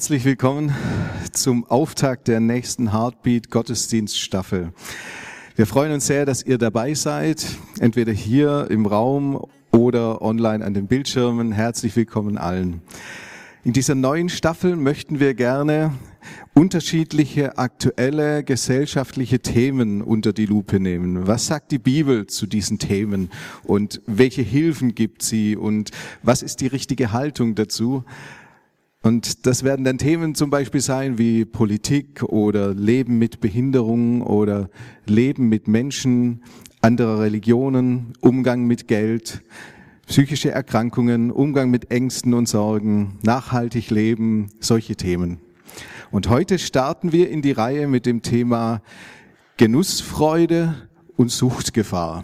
Herzlich 0.00 0.24
willkommen 0.24 0.74
zum 1.30 1.66
Auftakt 1.66 2.26
der 2.26 2.40
nächsten 2.40 2.90
Heartbeat 2.90 3.50
Gottesdienststaffel. 3.50 4.72
Wir 5.56 5.66
freuen 5.66 5.92
uns 5.92 6.06
sehr, 6.06 6.24
dass 6.24 6.42
ihr 6.42 6.56
dabei 6.56 6.94
seid, 6.94 7.44
entweder 7.80 8.10
hier 8.10 8.66
im 8.70 8.86
Raum 8.86 9.44
oder 9.72 10.22
online 10.22 10.64
an 10.64 10.72
den 10.72 10.86
Bildschirmen. 10.86 11.52
Herzlich 11.52 11.96
willkommen 11.96 12.38
allen. 12.38 12.80
In 13.62 13.74
dieser 13.74 13.94
neuen 13.94 14.30
Staffel 14.30 14.74
möchten 14.74 15.20
wir 15.20 15.34
gerne 15.34 15.92
unterschiedliche 16.54 17.58
aktuelle 17.58 18.42
gesellschaftliche 18.42 19.40
Themen 19.40 20.00
unter 20.00 20.32
die 20.32 20.46
Lupe 20.46 20.80
nehmen. 20.80 21.26
Was 21.26 21.46
sagt 21.46 21.72
die 21.72 21.78
Bibel 21.78 22.26
zu 22.26 22.46
diesen 22.46 22.78
Themen 22.78 23.28
und 23.64 24.00
welche 24.06 24.40
Hilfen 24.40 24.94
gibt 24.94 25.22
sie 25.22 25.56
und 25.56 25.90
was 26.22 26.42
ist 26.42 26.62
die 26.62 26.68
richtige 26.68 27.12
Haltung 27.12 27.54
dazu? 27.54 28.04
Und 29.02 29.46
das 29.46 29.64
werden 29.64 29.84
dann 29.86 29.96
Themen 29.96 30.34
zum 30.34 30.50
Beispiel 30.50 30.82
sein 30.82 31.16
wie 31.16 31.46
Politik 31.46 32.22
oder 32.22 32.74
Leben 32.74 33.18
mit 33.18 33.40
Behinderung 33.40 34.20
oder 34.20 34.68
Leben 35.06 35.48
mit 35.48 35.68
Menschen 35.68 36.42
anderer 36.82 37.20
Religionen, 37.20 38.12
Umgang 38.20 38.66
mit 38.66 38.88
Geld, 38.88 39.42
psychische 40.06 40.50
Erkrankungen, 40.50 41.30
Umgang 41.30 41.70
mit 41.70 41.90
Ängsten 41.90 42.34
und 42.34 42.46
Sorgen, 42.46 43.18
nachhaltig 43.22 43.88
leben, 43.88 44.48
solche 44.60 44.96
Themen. 44.96 45.38
Und 46.10 46.28
heute 46.28 46.58
starten 46.58 47.10
wir 47.10 47.30
in 47.30 47.40
die 47.40 47.52
Reihe 47.52 47.88
mit 47.88 48.04
dem 48.04 48.20
Thema 48.20 48.82
Genussfreude 49.56 50.74
und 51.16 51.30
Suchtgefahr. 51.30 52.22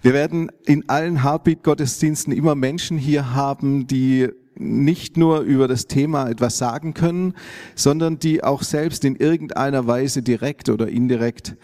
Wir 0.00 0.14
werden 0.14 0.50
in 0.64 0.88
allen 0.88 1.22
Heartbeat-Gottesdiensten 1.22 2.32
immer 2.32 2.54
Menschen 2.54 2.96
hier 2.96 3.34
haben, 3.34 3.86
die 3.86 4.30
nicht 4.60 5.16
nur 5.16 5.40
über 5.40 5.66
das 5.66 5.86
Thema 5.86 6.28
etwas 6.28 6.58
sagen 6.58 6.94
können, 6.94 7.34
sondern 7.74 8.18
die 8.18 8.44
auch 8.44 8.62
selbst 8.62 9.04
in 9.04 9.16
irgendeiner 9.16 9.86
Weise 9.86 10.22
direkt 10.22 10.68
oder 10.68 10.88
indirekt 10.88 11.56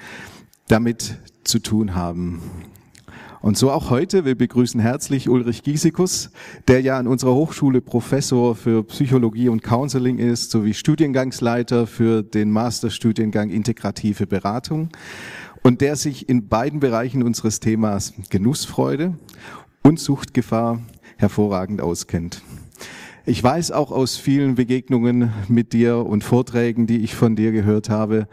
damit 0.68 1.18
zu 1.44 1.58
tun 1.60 1.94
haben. 1.94 2.40
Und 3.46 3.56
so 3.56 3.70
auch 3.70 3.90
heute. 3.90 4.24
Wir 4.24 4.34
begrüßen 4.34 4.80
herzlich 4.80 5.28
Ulrich 5.28 5.62
Giesikus, 5.62 6.30
der 6.66 6.80
ja 6.80 6.98
an 6.98 7.06
unserer 7.06 7.34
Hochschule 7.34 7.80
Professor 7.80 8.56
für 8.56 8.82
Psychologie 8.82 9.48
und 9.48 9.62
Counseling 9.62 10.18
ist, 10.18 10.50
sowie 10.50 10.74
Studiengangsleiter 10.74 11.86
für 11.86 12.24
den 12.24 12.50
Masterstudiengang 12.50 13.50
Integrative 13.50 14.26
Beratung 14.26 14.88
und 15.62 15.80
der 15.80 15.94
sich 15.94 16.28
in 16.28 16.48
beiden 16.48 16.80
Bereichen 16.80 17.22
unseres 17.22 17.60
Themas 17.60 18.14
Genussfreude 18.30 19.16
und 19.82 20.00
Suchtgefahr 20.00 20.82
hervorragend 21.16 21.80
auskennt. 21.80 22.42
Ich 23.28 23.42
weiß 23.42 23.72
auch 23.72 23.90
aus 23.90 24.16
vielen 24.16 24.54
Begegnungen 24.54 25.32
mit 25.48 25.72
dir 25.72 26.06
und 26.06 26.22
Vorträgen, 26.22 26.86
die 26.86 26.98
ich 26.98 27.16
von 27.16 27.34
dir 27.34 27.50
gehört 27.50 27.90
habe, 27.90 28.28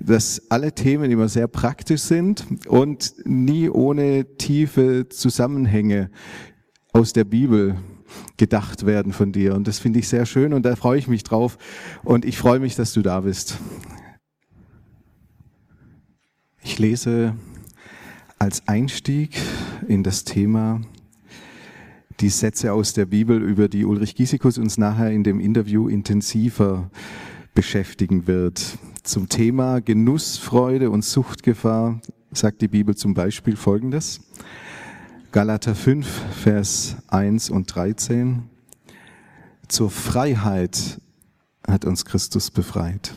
dass 0.00 0.50
alle 0.50 0.74
Themen 0.74 1.10
immer 1.10 1.30
sehr 1.30 1.48
praktisch 1.48 2.02
sind 2.02 2.44
und 2.68 3.14
nie 3.24 3.70
ohne 3.70 4.36
tiefe 4.36 5.08
Zusammenhänge 5.08 6.10
aus 6.92 7.14
der 7.14 7.24
Bibel 7.24 7.76
gedacht 8.36 8.84
werden 8.84 9.14
von 9.14 9.32
dir. 9.32 9.54
Und 9.54 9.66
das 9.66 9.78
finde 9.78 10.00
ich 10.00 10.08
sehr 10.08 10.26
schön 10.26 10.52
und 10.52 10.66
da 10.66 10.76
freue 10.76 10.98
ich 10.98 11.08
mich 11.08 11.22
drauf. 11.22 11.56
Und 12.02 12.26
ich 12.26 12.36
freue 12.36 12.60
mich, 12.60 12.76
dass 12.76 12.92
du 12.92 13.00
da 13.00 13.20
bist. 13.20 13.56
Ich 16.62 16.78
lese 16.78 17.34
als 18.38 18.68
Einstieg 18.68 19.38
in 19.88 20.02
das 20.02 20.24
Thema 20.24 20.82
die 22.20 22.28
Sätze 22.28 22.72
aus 22.72 22.92
der 22.92 23.06
Bibel, 23.06 23.42
über 23.42 23.68
die 23.68 23.84
Ulrich 23.84 24.14
Giesikus 24.14 24.58
uns 24.58 24.78
nachher 24.78 25.10
in 25.10 25.24
dem 25.24 25.40
Interview 25.40 25.88
intensiver 25.88 26.90
beschäftigen 27.54 28.26
wird. 28.26 28.78
Zum 29.02 29.28
Thema 29.28 29.80
Genussfreude 29.80 30.90
und 30.90 31.04
Suchtgefahr 31.04 32.00
sagt 32.32 32.62
die 32.62 32.68
Bibel 32.68 32.96
zum 32.96 33.14
Beispiel 33.14 33.56
Folgendes. 33.56 34.20
Galater 35.32 35.74
5, 35.74 36.06
Vers 36.42 36.96
1 37.08 37.50
und 37.50 37.74
13. 37.74 38.44
Zur 39.68 39.90
Freiheit 39.90 41.00
hat 41.66 41.84
uns 41.84 42.04
Christus 42.04 42.50
befreit. 42.50 43.14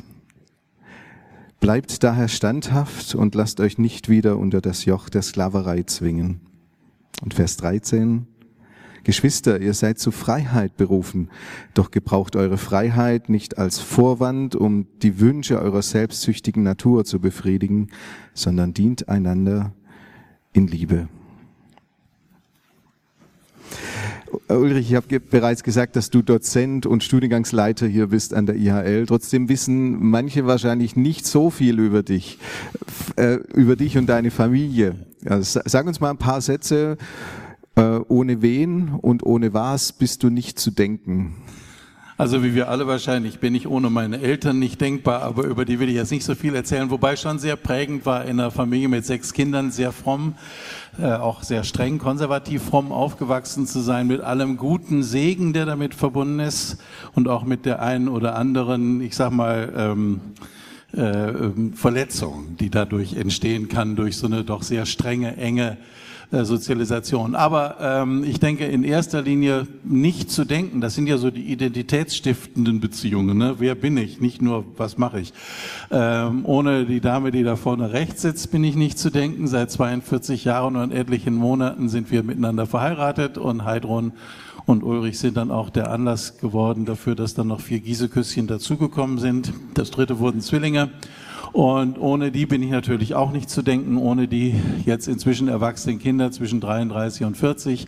Bleibt 1.60 2.04
daher 2.04 2.28
standhaft 2.28 3.16
und 3.16 3.36
lasst 3.36 3.60
euch 3.60 3.78
nicht 3.78 4.10
wieder 4.10 4.38
unter 4.38 4.62
das 4.62 4.86
Joch 4.86 5.10
der 5.10 5.22
Sklaverei 5.22 5.84
zwingen. 5.84 6.42
Und 7.22 7.34
Vers 7.34 7.58
13. 7.58 8.28
Geschwister, 9.08 9.62
ihr 9.62 9.74
seid 9.74 10.00
zur 10.00 10.12
Freiheit 10.12 10.76
berufen, 10.76 11.30
doch 11.74 11.92
gebraucht 11.92 12.36
eure 12.36 12.58
Freiheit 12.58 13.30
nicht 13.30 13.58
als 13.58 13.80
Vorwand, 13.80 14.54
um 14.54 14.86
die 15.02 15.22
Wünsche 15.22 15.62
eurer 15.62 15.82
selbstsüchtigen 15.82 16.62
Natur 16.62 17.06
zu 17.06 17.22
befriedigen, 17.22 17.88
sondern 18.34 18.74
dient 18.74 19.08
einander 19.08 19.72
in 20.52 20.68
Liebe. 20.68 21.08
Ulrich, 24.50 24.92
ich 24.92 24.96
habe 24.96 25.22
bereits 25.22 25.64
gesagt, 25.64 25.96
dass 25.96 26.10
du 26.10 26.22
Dozent 26.22 26.86
und 26.86 27.02
Studiengangsleiter 27.02 27.88
hier 27.88 28.08
bist 28.08 28.34
an 28.34 28.46
der 28.46 28.58
IHL. 28.58 29.06
Trotzdem 29.06 29.48
wissen 29.48 30.04
manche 30.04 30.46
wahrscheinlich 30.46 30.98
nicht 30.98 31.26
so 31.26 31.50
viel 31.50 31.80
über 31.80 32.04
dich, 32.04 32.40
äh, 33.16 33.36
über 33.54 33.78
dich 33.78 33.98
und 33.98 34.08
deine 34.08 34.32
Familie. 34.32 34.96
Also, 35.24 35.62
sag 35.64 35.88
uns 35.88 36.02
mal 36.02 36.10
ein 36.10 36.18
paar 36.18 36.42
Sätze 36.42 36.98
ohne 37.78 38.42
wen 38.42 38.90
und 38.90 39.24
ohne 39.24 39.54
was 39.54 39.94
bist 39.94 40.24
du 40.24 40.30
nicht 40.30 40.60
zu 40.60 40.72
denken. 40.72 41.36
Also 42.20 42.44
wie 42.44 42.56
wir 42.56 42.70
alle 42.70 42.88
wahrscheinlich 42.88 43.38
bin 43.38 43.54
ich 43.54 43.68
ohne 43.68 43.92
meine 43.92 44.20
Eltern 44.20 44.58
nicht 44.58 44.82
denkbar, 44.82 45.22
aber 45.22 45.44
über 45.44 45.66
die 45.66 45.80
will 45.80 45.88
ich 45.88 45.94
jetzt 45.94 46.10
nicht 46.10 46.26
so 46.26 46.34
viel 46.34 46.56
erzählen, 46.56 46.90
wobei 46.90 47.16
schon 47.16 47.38
sehr 47.38 47.56
prägend 47.56 48.08
war 48.08 48.26
in 48.26 48.40
einer 48.40 48.50
Familie 48.50 48.88
mit 48.88 49.06
sechs 49.06 49.34
Kindern, 49.34 49.70
sehr 49.70 49.92
fromm, 49.92 50.34
äh, 51.00 51.12
auch 51.12 51.44
sehr 51.44 51.64
streng, 51.64 52.00
konservativ 52.00 52.64
fromm 52.64 52.92
aufgewachsen 52.92 53.68
zu 53.68 53.82
sein, 53.82 54.08
mit 54.08 54.22
allem 54.22 54.58
guten 54.58 55.04
Segen, 55.04 55.54
der 55.54 55.68
damit 55.68 55.94
verbunden 55.94 56.40
ist 56.40 56.78
und 57.14 57.28
auch 57.28 57.44
mit 57.44 57.68
der 57.68 57.84
einen 57.84 58.08
oder 58.08 58.36
anderen, 58.36 59.00
ich 59.00 59.16
sag 59.16 59.32
mal, 59.32 59.72
ähm, 59.78 60.22
äh, 60.96 61.02
ähm, 61.02 61.74
Verletzung, 61.74 62.58
die 62.60 62.72
dadurch 62.72 63.14
entstehen 63.14 63.68
kann, 63.68 63.96
durch 63.96 64.18
so 64.18 64.26
eine 64.26 64.44
doch 64.44 64.64
sehr 64.64 64.88
strenge, 64.88 65.38
enge 65.38 65.74
äh, 65.74 65.76
Sozialisation. 66.32 67.36
Aber 67.36 67.78
ähm, 67.80 68.24
ich 68.24 68.40
denke 68.40 68.66
in 68.66 68.84
erster 68.84 69.22
Linie 69.22 69.66
nicht 69.84 70.30
zu 70.30 70.44
denken, 70.44 70.82
das 70.82 70.94
sind 70.96 71.08
ja 71.08 71.18
so 71.18 71.32
die 71.32 71.52
identitätsstiftenden 71.52 72.80
Beziehungen. 72.80 73.38
Ne? 73.38 73.56
Wer 73.60 73.76
bin 73.76 73.96
ich? 73.96 74.20
Nicht 74.20 74.42
nur, 74.42 74.66
was 74.76 74.98
mache 74.98 75.22
ich? 75.22 75.34
Ähm, 75.90 76.46
ohne 76.46 76.86
die 76.86 77.00
Dame, 77.00 77.32
die 77.32 77.44
da 77.44 77.56
vorne 77.56 77.94
rechts 77.94 78.24
sitzt, 78.24 78.52
bin 78.52 78.64
ich 78.64 78.76
nicht 78.76 79.00
zu 79.00 79.10
denken. 79.10 79.48
Seit 79.48 79.72
42 79.72 80.44
Jahren 80.44 80.76
und 80.76 80.92
etlichen 80.92 81.36
Monaten 81.36 81.88
sind 81.88 82.12
wir 82.12 82.24
miteinander 82.24 82.66
verheiratet 82.66 83.38
und 83.38 83.64
Heidrun 83.64 84.12
und 84.66 84.84
Ulrich 84.84 85.18
sind 85.18 85.38
dann 85.38 85.50
auch 85.50 85.70
der 85.70 85.92
Anlass 85.92 86.40
geworden 86.40 86.84
dafür, 86.84 87.16
dass 87.16 87.34
dann 87.34 87.48
noch 87.48 87.62
vier 87.62 87.80
Gieseküsschen 87.80 88.48
dazugekommen 88.48 89.18
sind. 89.18 89.54
Das 89.76 89.92
dritte 89.92 90.20
wurden 90.20 90.42
Zwillinge. 90.42 90.90
Und 91.58 91.98
ohne 91.98 92.32
die 92.32 92.46
bin 92.46 92.62
ich 92.62 92.70
natürlich 92.70 93.16
auch 93.16 93.32
nicht 93.32 93.50
zu 93.50 93.64
denken, 93.64 93.98
ohne 93.98 94.28
die 94.28 94.54
jetzt 94.86 95.08
inzwischen 95.08 95.48
erwachsenen 95.48 95.98
Kinder 95.98 96.32
zwischen 96.32 96.62
33 96.62 97.26
und 97.26 97.36
40. 97.36 97.88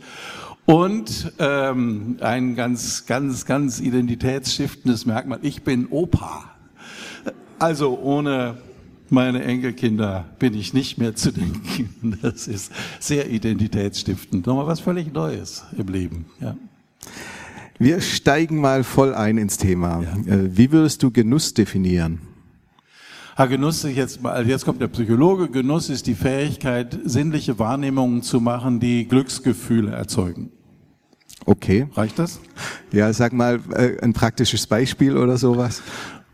Und 0.65 1.33
ähm, 1.37 2.17
ein 2.19 2.55
ganz, 2.55 3.05
ganz, 3.05 3.45
ganz 3.45 3.79
identitätsstiftendes 3.79 5.05
Merkmal, 5.05 5.37
ich 5.43 5.61
bin 5.61 5.85
Opa. 5.91 6.45
Also 7.59 7.99
ohne 7.99 8.57
meine 9.11 9.43
Enkelkinder 9.43 10.25
bin 10.39 10.55
ich 10.55 10.73
nicht 10.73 10.97
mehr 10.97 11.13
zu 11.13 11.31
denken. 11.31 12.17
Das 12.23 12.47
ist 12.47 12.71
sehr 12.99 13.29
identitätsstiftend. 13.29 14.47
Nochmal 14.47 14.65
was 14.65 14.79
völlig 14.79 15.13
Neues 15.13 15.63
im 15.77 15.89
Leben. 15.89 16.25
Ja. 16.41 16.57
Wir 17.77 18.01
steigen 18.01 18.61
mal 18.61 18.83
voll 18.83 19.13
ein 19.13 19.37
ins 19.37 19.57
Thema. 19.57 20.01
Ja. 20.01 20.33
Äh, 20.33 20.57
wie 20.57 20.71
würdest 20.71 21.03
du 21.03 21.11
Genuss 21.11 21.53
definieren? 21.53 22.28
Herr 23.39 23.47
Genuss, 23.47 23.83
jetzt, 23.83 24.19
also 24.25 24.49
jetzt 24.49 24.65
kommt 24.65 24.81
der 24.81 24.89
Psychologe. 24.89 25.47
Genuss 25.47 25.87
ist 25.87 26.07
die 26.07 26.13
Fähigkeit, 26.13 26.99
sinnliche 27.05 27.57
Wahrnehmungen 27.57 28.21
zu 28.21 28.41
machen, 28.41 28.81
die 28.81 29.07
Glücksgefühle 29.07 29.93
erzeugen. 29.93 30.51
Okay. 31.45 31.87
Reicht 31.93 32.19
das? 32.19 32.41
Ja, 32.91 33.13
sag 33.13 33.31
mal 33.31 33.61
äh, 33.71 33.97
ein 34.01 34.11
praktisches 34.11 34.67
Beispiel 34.67 35.15
oder 35.15 35.37
sowas. 35.37 35.81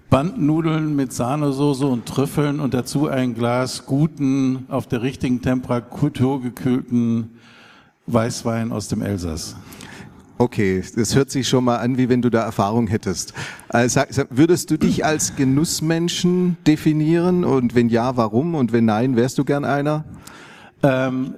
Bandnudeln 0.10 0.96
mit 0.96 1.13
Sahnesoße 1.13 1.86
und 1.86 2.07
Trüffeln 2.07 2.60
und 2.60 2.74
dazu 2.74 3.07
ein 3.07 3.36
Glas 3.36 3.86
guten, 3.86 4.66
auf 4.69 4.88
der 4.88 5.04
richtigen 5.04 5.44
Temperatur 5.44 6.42
gekühlten 6.42 7.38
Weißwein 8.07 8.72
aus 8.72 8.88
dem 8.88 9.04
Elsass. 9.04 9.56
Okay, 10.38 10.84
das 10.96 11.16
hört 11.16 11.32
sich 11.32 11.48
schon 11.48 11.64
mal 11.64 11.78
an, 11.78 11.98
wie 11.98 12.10
wenn 12.10 12.22
du 12.22 12.30
da 12.30 12.42
Erfahrung 12.42 12.88
hättest. 12.88 13.34
Also, 13.70 14.02
würdest 14.30 14.70
du 14.70 14.78
dich 14.78 15.06
als 15.06 15.38
Genussmenschen 15.38 16.58
definieren 16.68 17.46
und 17.46 17.74
wenn 17.74 17.88
ja, 17.88 18.18
warum 18.18 18.54
und 18.56 18.74
wenn 18.74 18.84
nein, 18.84 19.16
wärst 19.16 19.38
du 19.38 19.46
gern 19.46 19.64
einer? 19.64 20.04
Ähm, 20.84 21.36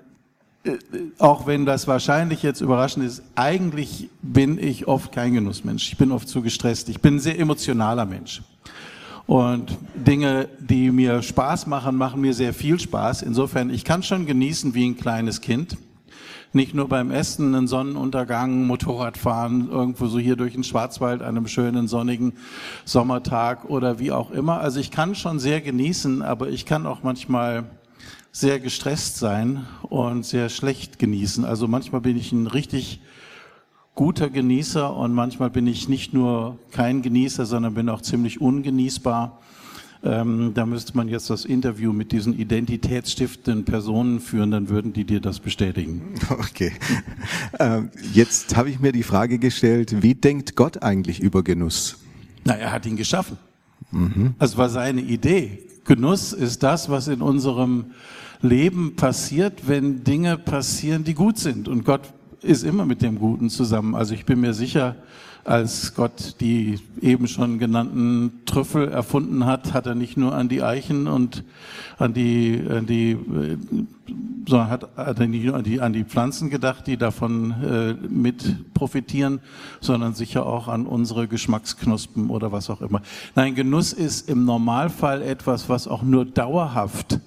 äh, 0.64 0.78
auch 1.20 1.46
wenn 1.46 1.68
das 1.68 1.88
wahrscheinlich 1.88 2.42
jetzt 2.42 2.62
überraschend 2.62 3.06
ist, 3.06 3.22
eigentlich 3.36 4.10
bin 4.24 4.58
ich 4.58 4.88
oft 4.88 5.12
kein 5.12 5.34
Genussmensch. 5.34 5.92
Ich 5.92 5.98
bin 5.98 6.12
oft 6.12 6.28
zu 6.28 6.42
gestresst. 6.42 6.90
Ich 6.90 7.00
bin 7.00 7.18
ein 7.18 7.20
sehr 7.20 7.38
emotionaler 7.38 8.06
Mensch. 8.06 8.42
Und 9.28 9.78
Dinge, 9.94 10.48
die 10.60 10.90
mir 10.90 11.22
Spaß 11.22 11.68
machen, 11.68 11.98
machen 11.98 12.22
mir 12.22 12.34
sehr 12.34 12.54
viel 12.54 12.80
Spaß. 12.80 13.22
Insofern, 13.22 13.70
ich 13.70 13.84
kann 13.84 14.02
schon 14.02 14.26
genießen 14.26 14.74
wie 14.74 14.88
ein 14.88 14.98
kleines 14.98 15.42
Kind 15.42 15.78
nicht 16.54 16.74
nur 16.74 16.88
beim 16.88 17.12
Essen, 17.12 17.54
einen 17.54 17.68
Sonnenuntergang, 17.68 18.66
Motorradfahren, 18.66 19.70
irgendwo 19.70 20.08
so 20.08 20.20
hier 20.20 20.36
durch 20.36 20.54
den 20.54 20.64
Schwarzwald 20.64 21.22
an 21.22 21.38
einem 21.38 21.48
schönen 21.48 21.88
sonnigen 21.88 22.34
Sommertag 22.86 23.66
oder 23.66 24.00
wie 24.00 24.12
auch 24.12 24.32
immer. 24.32 24.60
Also 24.60 24.80
ich 24.80 24.92
kann 24.92 25.16
schon 25.16 25.40
sehr 25.40 25.62
genießen, 25.62 26.22
aber 26.22 26.50
ich 26.50 26.66
kann 26.66 26.86
auch 26.86 27.04
manchmal 27.04 27.66
sehr 28.32 28.60
gestresst 28.60 29.18
sein 29.18 29.66
und 29.84 30.26
sehr 30.26 30.50
schlecht 30.50 31.00
genießen. 31.00 31.44
Also 31.44 31.68
manchmal 31.68 32.02
bin 32.02 32.18
ich 32.18 32.32
ein 32.32 32.48
richtig 32.48 33.02
guter 33.96 34.30
Genießer 34.30 34.96
und 34.96 35.14
manchmal 35.14 35.50
bin 35.50 35.66
ich 35.66 35.90
nicht 35.90 36.14
nur 36.14 36.60
kein 36.72 37.02
Genießer, 37.02 37.48
sondern 37.48 37.74
bin 37.74 37.90
auch 37.90 38.02
ziemlich 38.02 38.40
ungenießbar. 38.40 39.40
Ähm, 40.08 40.54
da 40.54 40.66
müsste 40.66 40.96
man 40.96 41.10
jetzt 41.10 41.30
das 41.30 41.44
Interview 41.44 41.92
mit 41.92 42.14
diesen 42.14 42.38
identitätsstiftenden 42.40 43.66
Personen 43.66 44.22
führen, 44.22 44.52
dann 44.52 44.70
würden 44.70 44.94
die 44.94 45.04
dir 45.04 45.20
das 45.20 45.40
bestätigen. 45.40 46.16
Okay. 46.30 46.72
Ähm, 47.60 47.90
jetzt 48.14 48.56
habe 48.56 48.70
ich 48.70 48.80
mir 48.80 48.92
die 48.92 49.04
Frage 49.04 49.38
gestellt, 49.40 50.02
wie 50.02 50.16
denkt 50.16 50.56
Gott 50.56 50.82
eigentlich 50.82 51.20
über 51.20 51.44
Genuss? 51.44 51.98
Na, 52.46 52.54
er 52.54 52.72
hat 52.72 52.86
ihn 52.86 52.96
geschaffen. 52.96 53.38
Mhm. 53.92 54.36
Das 54.40 54.58
war 54.58 54.70
seine 54.70 55.02
Idee. 55.02 55.64
Genuss 55.84 56.34
ist 56.34 56.64
das, 56.64 56.90
was 56.90 57.08
in 57.08 57.22
unserem 57.22 57.88
Leben 58.42 58.96
passiert, 58.96 59.68
wenn 59.68 60.04
Dinge 60.04 60.38
passieren, 60.38 61.04
die 61.04 61.14
gut 61.16 61.38
sind. 61.38 61.68
Und 61.68 61.84
Gott 61.86 62.14
ist 62.42 62.64
immer 62.64 62.86
mit 62.86 63.02
dem 63.02 63.20
Guten 63.20 63.50
zusammen. 63.50 63.96
Also 63.96 64.14
ich 64.14 64.26
bin 64.26 64.40
mir 64.40 64.54
sicher, 64.54 64.96
als 65.48 65.96
Gott 65.96 66.36
die 66.42 66.80
eben 67.02 67.28
schon 67.28 67.58
genannten 67.58 68.42
Trüffel 68.46 68.90
erfunden 68.90 69.46
hat, 69.46 69.74
hat 69.74 69.86
er 69.86 69.96
nicht 69.96 70.18
nur 70.18 70.36
an 70.36 70.50
die 70.50 70.62
Eichen 70.62 71.08
und 71.08 71.46
an 71.98 72.14
die, 72.14 72.62
an 72.70 72.86
die 72.86 73.12
äh, 73.12 73.58
sondern 74.48 74.70
hat, 74.70 74.90
hat 74.98 75.20
er 75.20 75.28
nicht 75.28 75.46
nur 75.46 75.56
an 75.56 75.64
die, 75.64 75.80
an 75.80 75.94
die 75.94 76.04
Pflanzen 76.04 76.50
gedacht, 76.50 76.86
die 76.88 76.98
davon 76.98 77.52
äh, 77.64 77.94
mit 78.10 78.74
profitieren, 78.74 79.40
sondern 79.80 80.14
sicher 80.14 80.46
auch 80.46 80.68
an 80.68 80.86
unsere 80.86 81.28
Geschmacksknospen 81.28 82.30
oder 82.30 82.52
was 82.52 82.70
auch 82.70 82.82
immer. 82.82 83.02
Nein, 83.36 83.56
Genuss 83.56 83.94
ist 83.94 84.30
im 84.30 84.44
Normalfall 84.44 85.22
etwas, 85.22 85.70
was 85.70 85.88
auch 85.88 86.04
nur 86.04 86.26
dauerhaft 86.26 87.20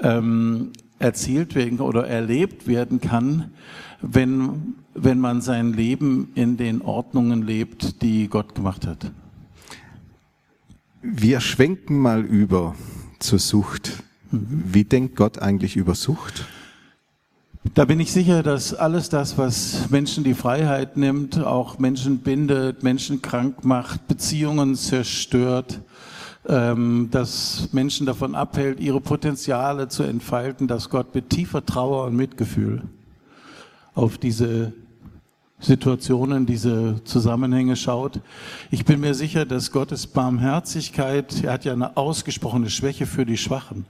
ähm, 0.00 0.72
erzielt 0.98 1.54
werden 1.54 1.80
oder 1.80 2.06
erlebt 2.06 2.66
werden 2.66 3.00
kann, 3.00 3.52
wenn 4.00 4.74
wenn 5.02 5.18
man 5.18 5.40
sein 5.40 5.72
Leben 5.72 6.30
in 6.34 6.56
den 6.56 6.82
Ordnungen 6.82 7.42
lebt, 7.42 8.02
die 8.02 8.28
Gott 8.28 8.54
gemacht 8.54 8.86
hat. 8.86 9.10
Wir 11.02 11.40
schwenken 11.40 11.98
mal 11.98 12.24
über 12.24 12.74
zur 13.18 13.38
Sucht. 13.38 14.02
Wie 14.30 14.84
denkt 14.84 15.16
Gott 15.16 15.38
eigentlich 15.38 15.76
über 15.76 15.94
Sucht? 15.94 16.46
Da 17.74 17.84
bin 17.84 18.00
ich 18.00 18.12
sicher, 18.12 18.42
dass 18.42 18.74
alles 18.74 19.08
das, 19.08 19.36
was 19.36 19.90
Menschen 19.90 20.24
die 20.24 20.34
Freiheit 20.34 20.96
nimmt, 20.96 21.38
auch 21.38 21.78
Menschen 21.78 22.18
bindet, 22.18 22.82
Menschen 22.82 23.20
krank 23.20 23.64
macht, 23.64 24.06
Beziehungen 24.08 24.74
zerstört, 24.74 25.80
ähm, 26.48 27.08
dass 27.10 27.68
Menschen 27.72 28.06
davon 28.06 28.34
abhält, 28.34 28.80
ihre 28.80 29.02
Potenziale 29.02 29.88
zu 29.88 30.02
entfalten, 30.02 30.66
dass 30.66 30.88
Gott 30.88 31.14
mit 31.14 31.28
tiefer 31.28 31.64
Trauer 31.64 32.06
und 32.06 32.16
Mitgefühl 32.16 32.84
auf 33.94 34.16
diese 34.16 34.72
Situationen, 35.60 36.46
diese 36.46 37.02
Zusammenhänge 37.04 37.76
schaut. 37.76 38.20
Ich 38.70 38.86
bin 38.86 39.00
mir 39.00 39.14
sicher, 39.14 39.44
dass 39.44 39.72
Gottes 39.72 40.06
Barmherzigkeit, 40.06 41.42
er 41.42 41.52
hat 41.52 41.64
ja 41.64 41.72
eine 41.72 41.96
ausgesprochene 41.96 42.70
Schwäche 42.70 43.06
für 43.06 43.26
die 43.26 43.36
Schwachen, 43.36 43.84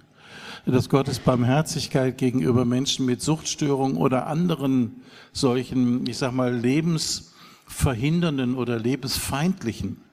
dass 0.67 0.89
Gottes 0.89 1.19
Barmherzigkeit 1.21 2.19
gegenüber 2.19 2.65
Menschen 2.65 3.07
mit 3.07 3.23
Suchtstörungen 3.23 3.99
oder 3.99 4.27
anderen 4.27 5.03
solchen, 5.33 6.09
ich 6.09 6.19
sag 6.19 6.33
mal, 6.33 6.53
lebensverhindernden 6.53 8.57
oder 8.57 8.79
lebensfeindlichen 8.79 10.08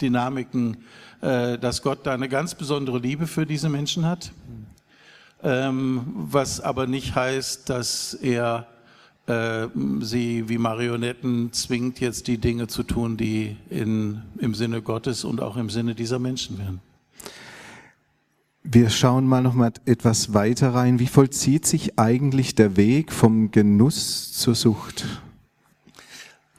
Dynamiken, 0.00 0.76
äh, 1.20 1.58
dass 1.58 1.82
Gott 1.82 2.06
da 2.06 2.14
eine 2.14 2.28
ganz 2.28 2.54
besondere 2.54 2.98
Liebe 2.98 3.26
für 3.26 3.46
diese 3.46 3.68
Menschen 3.68 4.06
hat, 4.06 4.32
ähm, 5.42 6.06
was 6.14 6.60
aber 6.60 6.86
nicht 6.86 7.14
heißt, 7.14 7.68
dass 7.68 8.14
er 8.14 8.66
äh, 9.26 9.68
sie 10.00 10.48
wie 10.48 10.58
Marionetten 10.58 11.52
zwingt, 11.52 12.00
jetzt 12.00 12.26
die 12.26 12.38
Dinge 12.38 12.68
zu 12.68 12.82
tun, 12.82 13.16
die 13.16 13.56
in, 13.68 14.22
im 14.38 14.54
Sinne 14.54 14.82
Gottes 14.82 15.24
und 15.24 15.40
auch 15.40 15.56
im 15.56 15.70
Sinne 15.70 15.94
dieser 15.94 16.18
Menschen 16.18 16.58
wären. 16.58 16.80
Wir 18.62 18.90
schauen 18.90 19.26
mal 19.26 19.42
noch 19.42 19.54
mal 19.54 19.72
etwas 19.86 20.34
weiter 20.34 20.74
rein. 20.74 20.98
Wie 20.98 21.06
vollzieht 21.06 21.66
sich 21.66 21.98
eigentlich 21.98 22.54
der 22.54 22.76
Weg 22.76 23.10
vom 23.10 23.50
Genuss 23.50 24.32
zur 24.32 24.54
Sucht? 24.54 25.06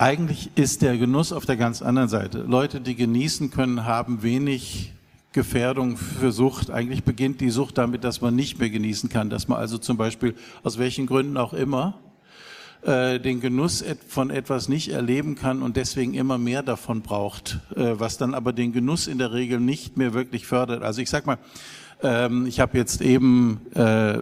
Eigentlich 0.01 0.49
ist 0.55 0.81
der 0.81 0.97
Genuss 0.97 1.31
auf 1.31 1.45
der 1.45 1.57
ganz 1.57 1.83
anderen 1.83 2.09
Seite. 2.09 2.39
Leute, 2.39 2.81
die 2.81 2.95
genießen 2.95 3.51
können, 3.51 3.85
haben 3.85 4.23
wenig 4.23 4.93
Gefährdung 5.31 5.95
für 5.95 6.31
Sucht. 6.31 6.71
Eigentlich 6.71 7.03
beginnt 7.03 7.39
die 7.39 7.51
Sucht 7.51 7.77
damit, 7.77 8.03
dass 8.03 8.19
man 8.19 8.35
nicht 8.35 8.57
mehr 8.57 8.71
genießen 8.71 9.09
kann, 9.09 9.29
dass 9.29 9.47
man 9.47 9.59
also 9.59 9.77
zum 9.77 9.97
Beispiel 9.97 10.33
aus 10.63 10.79
welchen 10.79 11.05
Gründen 11.05 11.37
auch 11.37 11.53
immer 11.53 11.99
äh, 12.81 13.19
den 13.19 13.41
Genuss 13.41 13.85
von 14.07 14.31
etwas 14.31 14.69
nicht 14.69 14.89
erleben 14.89 15.35
kann 15.35 15.61
und 15.61 15.77
deswegen 15.77 16.15
immer 16.15 16.39
mehr 16.39 16.63
davon 16.63 17.03
braucht, 17.03 17.59
äh, 17.75 17.93
was 17.99 18.17
dann 18.17 18.33
aber 18.33 18.53
den 18.53 18.73
Genuss 18.73 19.05
in 19.05 19.19
der 19.19 19.33
Regel 19.33 19.59
nicht 19.59 19.97
mehr 19.97 20.15
wirklich 20.15 20.47
fördert. 20.47 20.81
Also 20.81 21.03
ich 21.03 21.11
sag 21.11 21.27
mal, 21.27 21.37
ähm, 22.03 22.45
ich 22.45 22.59
habe 22.59 22.77
jetzt 22.77 23.01
eben 23.01 23.59
äh, 23.73 24.19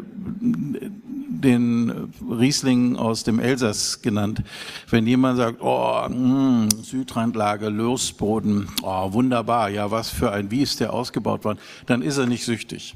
den 1.42 2.12
Riesling 2.30 2.96
aus 2.96 3.24
dem 3.24 3.40
Elsass 3.40 4.02
genannt. 4.02 4.44
Wenn 4.90 5.08
jemand 5.08 5.38
sagt, 5.38 5.62
oh, 5.62 6.06
mh, 6.08 6.10
hm, 6.10 6.70
Südrandlage, 6.84 7.70
Lörsboden, 7.70 8.68
oh, 8.84 9.14
wunderbar, 9.14 9.70
ja, 9.70 9.90
was 9.92 10.10
für 10.10 10.32
ein, 10.32 10.52
wie 10.52 10.62
ist 10.62 10.80
der 10.80 10.94
ausgebaut 10.94 11.46
worden, 11.46 11.60
dann 11.86 12.02
ist 12.02 12.18
er 12.18 12.26
nicht 12.26 12.44
süchtig 12.44 12.96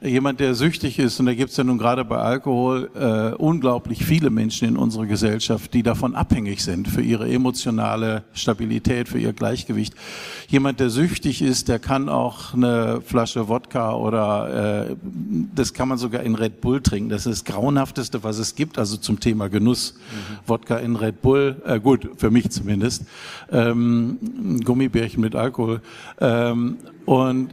jemand, 0.00 0.40
der 0.40 0.54
süchtig 0.54 0.98
ist, 0.98 1.20
und 1.20 1.26
da 1.26 1.34
gibt 1.34 1.50
es 1.50 1.56
ja 1.56 1.64
nun 1.64 1.78
gerade 1.78 2.04
bei 2.04 2.16
Alkohol 2.16 2.90
äh, 2.94 3.34
unglaublich 3.34 4.04
viele 4.04 4.30
Menschen 4.30 4.68
in 4.68 4.76
unserer 4.76 5.06
Gesellschaft, 5.06 5.72
die 5.74 5.82
davon 5.82 6.14
abhängig 6.14 6.62
sind, 6.62 6.88
für 6.88 7.02
ihre 7.02 7.30
emotionale 7.30 8.24
Stabilität, 8.32 9.08
für 9.08 9.18
ihr 9.18 9.32
Gleichgewicht. 9.32 9.94
Jemand, 10.48 10.80
der 10.80 10.90
süchtig 10.90 11.42
ist, 11.42 11.68
der 11.68 11.78
kann 11.78 12.08
auch 12.08 12.54
eine 12.54 13.00
Flasche 13.00 13.48
Wodka 13.48 13.94
oder 13.94 14.88
äh, 14.88 14.96
das 15.54 15.74
kann 15.74 15.88
man 15.88 15.98
sogar 15.98 16.22
in 16.22 16.34
Red 16.34 16.60
Bull 16.60 16.80
trinken. 16.80 17.08
Das 17.08 17.26
ist 17.26 17.46
das 17.46 17.54
Grauenhafteste, 17.54 18.22
was 18.22 18.38
es 18.38 18.54
gibt, 18.54 18.78
also 18.78 18.96
zum 18.96 19.20
Thema 19.20 19.48
Genuss. 19.48 19.94
Mhm. 19.94 20.48
Wodka 20.48 20.76
in 20.76 20.96
Red 20.96 21.22
Bull, 21.22 21.56
äh, 21.66 21.80
gut, 21.80 22.10
für 22.16 22.30
mich 22.30 22.50
zumindest. 22.50 23.04
Ähm, 23.50 24.60
Gummibärchen 24.64 25.20
mit 25.20 25.34
Alkohol. 25.34 25.80
Ähm, 26.20 26.76
und 27.06 27.50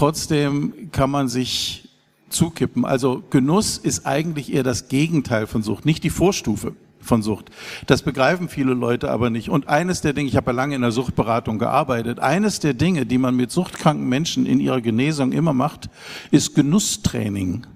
trotzdem 0.00 0.90
kann 0.92 1.10
man 1.10 1.28
sich 1.28 1.90
zukippen. 2.30 2.86
Also 2.86 3.22
Genuss 3.28 3.76
ist 3.76 4.06
eigentlich 4.06 4.50
eher 4.50 4.62
das 4.62 4.88
Gegenteil 4.88 5.46
von 5.46 5.62
Sucht, 5.62 5.84
nicht 5.84 6.02
die 6.04 6.08
Vorstufe 6.08 6.74
von 7.02 7.20
Sucht. 7.20 7.50
Das 7.86 8.00
begreifen 8.00 8.48
viele 8.48 8.72
Leute 8.72 9.10
aber 9.10 9.28
nicht. 9.28 9.50
Und 9.50 9.68
eines 9.68 10.00
der 10.00 10.14
Dinge, 10.14 10.26
ich 10.30 10.36
habe 10.36 10.52
ja 10.52 10.56
lange 10.56 10.74
in 10.74 10.80
der 10.80 10.90
Suchtberatung 10.90 11.58
gearbeitet, 11.58 12.18
eines 12.18 12.60
der 12.60 12.72
Dinge, 12.72 13.04
die 13.04 13.18
man 13.18 13.36
mit 13.36 13.50
suchtkranken 13.50 14.08
Menschen 14.08 14.46
in 14.46 14.58
ihrer 14.58 14.80
Genesung 14.80 15.32
immer 15.32 15.52
macht, 15.52 15.90
ist 16.30 16.54
Genusstraining. 16.54 17.66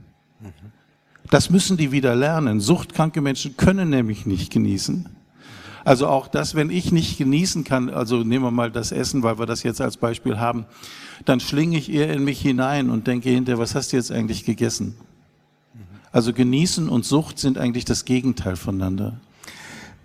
Das 1.30 1.50
müssen 1.50 1.76
die 1.76 1.92
wieder 1.92 2.14
lernen. 2.14 2.58
Suchtkranke 2.58 3.20
Menschen 3.20 3.58
können 3.58 3.90
nämlich 3.90 4.24
nicht 4.24 4.50
genießen. 4.50 5.13
Also 5.84 6.06
auch 6.06 6.28
das, 6.28 6.54
wenn 6.54 6.70
ich 6.70 6.92
nicht 6.92 7.18
genießen 7.18 7.62
kann, 7.64 7.90
also 7.90 8.24
nehmen 8.24 8.44
wir 8.44 8.50
mal 8.50 8.70
das 8.70 8.90
Essen, 8.90 9.22
weil 9.22 9.38
wir 9.38 9.46
das 9.46 9.62
jetzt 9.62 9.82
als 9.82 9.98
Beispiel 9.98 10.38
haben, 10.38 10.64
dann 11.26 11.40
schlinge 11.40 11.76
ich 11.76 11.92
eher 11.92 12.12
in 12.12 12.24
mich 12.24 12.40
hinein 12.40 12.88
und 12.88 13.06
denke 13.06 13.28
hinterher, 13.28 13.58
was 13.58 13.74
hast 13.74 13.92
du 13.92 13.96
jetzt 13.96 14.10
eigentlich 14.10 14.44
gegessen? 14.44 14.94
Also 16.10 16.32
genießen 16.32 16.88
und 16.88 17.04
Sucht 17.04 17.38
sind 17.38 17.58
eigentlich 17.58 17.84
das 17.84 18.04
Gegenteil 18.04 18.56
voneinander. 18.56 19.20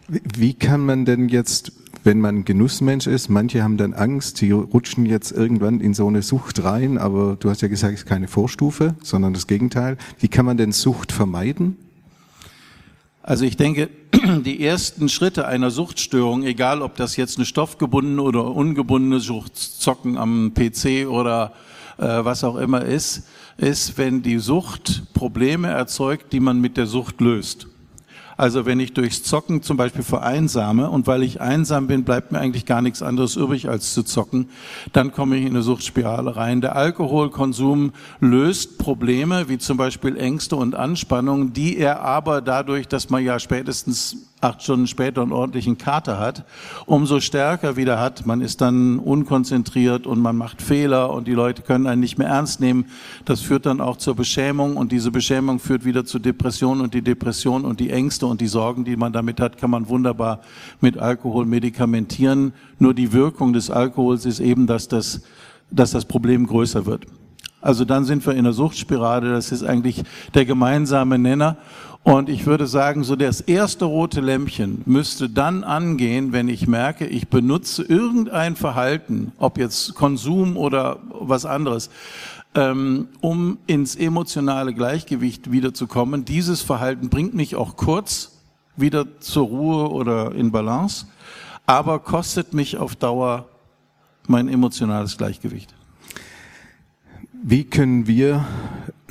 Wie 0.07 0.55
kann 0.55 0.86
man 0.86 1.05
denn 1.05 1.29
jetzt, 1.29 1.71
wenn 2.03 2.19
man 2.19 2.45
Genussmensch 2.45 3.05
ist, 3.05 3.29
manche 3.29 3.63
haben 3.63 3.77
dann 3.77 3.93
Angst, 3.93 4.41
die 4.41 4.51
rutschen 4.51 5.05
jetzt 5.05 5.31
irgendwann 5.31 5.79
in 5.79 5.93
so 5.93 6.07
eine 6.07 6.24
Sucht 6.24 6.63
rein, 6.63 6.98
aber 6.98 7.38
du 7.39 7.50
hast 7.50 7.62
ja 7.62 7.67
gesagt, 7.67 7.93
es 7.93 8.01
ist 8.01 8.05
keine 8.07 8.27
Vorstufe, 8.27 8.95
sondern 9.03 9.33
das 9.33 9.45
Gegenteil. 9.45 9.98
Wie 10.19 10.27
kann 10.27 10.45
man 10.45 10.57
denn 10.57 10.71
Sucht 10.71 11.12
vermeiden? 11.12 11.77
Also 13.21 13.45
ich 13.45 13.55
denke, 13.55 13.89
die 14.45 14.63
ersten 14.65 15.09
Schritte 15.09 15.47
einer 15.47 15.71
Suchtstörung, 15.71 16.43
egal 16.43 16.81
ob 16.81 16.95
das 16.95 17.15
jetzt 17.15 17.38
eine 17.38 17.45
stoffgebundene 17.45 18.21
oder 18.21 18.45
ungebundene 18.45 19.19
Sucht, 19.19 19.55
Zocken 19.55 20.17
am 20.17 20.53
PC 20.53 21.07
oder 21.07 21.53
äh, 21.97 22.03
was 22.03 22.43
auch 22.43 22.57
immer 22.57 22.83
ist, 22.83 23.27
ist, 23.57 23.97
wenn 23.97 24.21
die 24.21 24.39
Sucht 24.39 25.03
Probleme 25.13 25.67
erzeugt, 25.67 26.33
die 26.33 26.39
man 26.39 26.59
mit 26.59 26.77
der 26.77 26.85
Sucht 26.85 27.21
löst. 27.21 27.67
Also 28.39 28.65
wenn 28.65 28.79
ich 28.79 28.93
durchs 28.93 29.22
Zocken 29.22 29.63
zum 29.63 29.75
Beispiel 29.75 30.01
vereinsame 30.01 30.89
und 30.89 31.08
weil 31.08 31.24
ich 31.24 31.41
einsam 31.41 31.88
bin, 31.88 32.05
bleibt 32.05 32.31
mir 32.31 32.39
eigentlich 32.39 32.65
gar 32.65 32.81
nichts 32.81 33.01
anderes 33.01 33.36
übrig 33.36 33.67
als 33.67 33.93
zu 33.93 34.01
zocken, 34.01 34.48
dann 34.93 35.12
komme 35.12 35.36
ich 35.36 35.41
in 35.41 35.50
eine 35.50 35.62
Suchtspirale 35.62 36.38
rein. 36.38 36.62
Der 36.62 36.77
Alkoholkonsum 36.77 37.91
löst 38.22 38.77
Probleme 38.77 39.50
wie 39.50 39.58
zum 39.58 39.75
Beispiel 39.75 40.15
Ängste 40.15 40.55
und 40.55 40.74
Anspannungen, 40.74 41.51
die 41.51 41.75
er 41.75 42.00
aber 42.00 42.39
dadurch, 42.39 42.88
dass 42.88 43.10
man 43.10 43.25
ja 43.25 43.39
spätestens 43.39 44.28
acht 44.41 44.63
Stunden 44.63 44.88
später 44.88 45.22
einen 45.22 45.34
ordentlichen 45.34 45.77
Kater 45.77 46.17
hat, 46.17 46.46
umso 46.86 47.19
stärker 47.19 47.75
wieder 47.75 48.00
hat. 48.00 48.25
Man 48.25 48.41
ist 48.41 48.62
dann 48.62 49.00
unkonzentriert 49.00 50.08
und 50.08 50.19
man 50.19 50.38
macht 50.38 50.62
Fehler 50.62 51.12
und 51.12 51.27
die 51.27 51.34
Leute 51.34 51.62
können 51.62 51.88
einen 51.88 52.00
nicht 52.00 52.17
mehr 52.17 52.29
ernst 52.29 52.62
nehmen. 52.62 52.86
Das 53.25 53.41
führt 53.41 53.65
dann 53.65 53.81
auch 53.81 53.98
zur 53.98 54.15
Beschämung 54.15 54.77
und 54.77 54.91
diese 54.91 55.12
Beschämung 55.12 55.60
führt 55.60 55.84
wieder 55.84 56.05
zu 56.05 56.19
Depression 56.19 56.79
und 56.81 56.93
die 56.93 57.01
Depression 57.01 57.65
und 57.65 57.79
die 57.79 57.89
Ängste 57.89 58.27
und 58.27 58.39
die 58.39 58.48
Sorgen, 58.48 58.86
die 58.86 58.96
man 58.96 59.12
damit 59.12 59.41
hat, 59.41 59.58
kann 59.58 59.72
man 59.72 59.89
wunderbar 59.89 60.41
mit 60.79 60.98
Alkohol 60.98 61.46
medikamentieren. 61.46 62.53
Nur 62.77 62.93
die 62.93 63.12
Wirkung 63.12 63.51
des 63.51 63.69
Alkohols 63.69 64.25
ist 64.25 64.39
eben, 64.39 64.67
dass 64.67 64.88
das, 64.88 65.22
dass 65.69 65.91
das 65.91 66.05
Problem 66.05 66.48
größer 66.48 66.86
wird. 66.86 67.05
Also 67.62 67.84
dann 67.84 68.05
sind 68.05 68.25
wir 68.25 68.34
in 68.34 68.46
der 68.46 68.53
Suchtspirale. 68.53 69.31
Das 69.31 69.51
ist 69.51 69.63
eigentlich 69.63 70.03
der 70.34 70.46
gemeinsame 70.46 71.19
Nenner. 71.19 71.58
Und 72.03 72.29
ich 72.29 72.46
würde 72.46 72.65
sagen, 72.65 73.03
so 73.03 73.15
das 73.15 73.41
erste 73.41 73.86
rote 73.86 74.22
Lämpchen 74.22 74.82
müsste 74.86 75.29
dann 75.29 75.63
angehen, 75.63 76.32
wenn 76.32 76.48
ich 76.48 76.68
merke, 76.68 77.06
ich 77.06 77.27
benutze 77.27 77.84
irgendein 77.84 78.56
Verhalten, 78.56 79.34
ob 79.38 79.58
jetzt 79.58 79.96
Konsum 79.96 80.56
oder 80.56 81.00
was 81.12 81.46
anderes, 81.46 81.89
ähm, 82.56 83.10
um 83.22 83.58
ins 83.68 83.96
emotionale 83.96 84.74
Gleichgewicht 84.74 85.51
wiederzukommen. 85.51 86.25
Dieses 86.25 86.62
Verhalten 86.62 87.10
bringt 87.10 87.34
mich 87.34 87.56
auch 87.56 87.75
kurz 87.75 88.39
wieder 88.75 89.20
zur 89.20 89.48
Ruhe 89.48 89.89
oder 89.91 90.34
in 90.34 90.51
Balance, 90.51 91.06
aber 91.65 92.00
kostet 92.00 92.53
mich 92.53 92.77
auf 92.77 92.96
Dauer 92.96 93.50
mein 94.27 94.48
emotionales 94.48 95.18
Gleichgewicht. 95.18 95.75
Wie 97.44 97.63
können 97.65 98.08
wir 98.08 98.46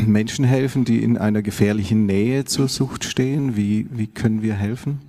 Menschen 0.07 0.45
helfen, 0.45 0.85
die 0.85 1.03
in 1.03 1.19
einer 1.19 1.43
gefährlichen 1.43 2.07
Nähe 2.07 2.45
zur 2.45 2.69
Sucht 2.69 3.05
stehen? 3.05 3.57
Wie, 3.57 3.87
wie 3.91 4.07
können 4.07 4.43
wir 4.43 4.55
helfen? 4.55 5.01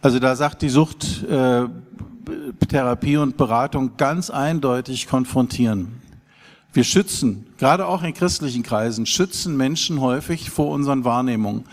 Also 0.00 0.18
da 0.18 0.36
sagt 0.36 0.62
die 0.62 0.68
Suchttherapie 0.68 3.14
äh, 3.14 3.18
und 3.18 3.36
Beratung 3.36 3.92
ganz 3.96 4.30
eindeutig 4.30 5.06
konfrontieren. 5.06 6.01
Wir 6.74 6.84
schützen, 6.84 7.44
gerade 7.58 7.86
auch 7.86 8.02
in 8.02 8.14
christlichen 8.14 8.62
Kreisen, 8.62 9.04
schützen 9.04 9.58
Menschen 9.58 10.00
häufig 10.00 10.48
vor 10.48 10.70
unseren 10.70 11.04
Wahrnehmungen. 11.04 11.64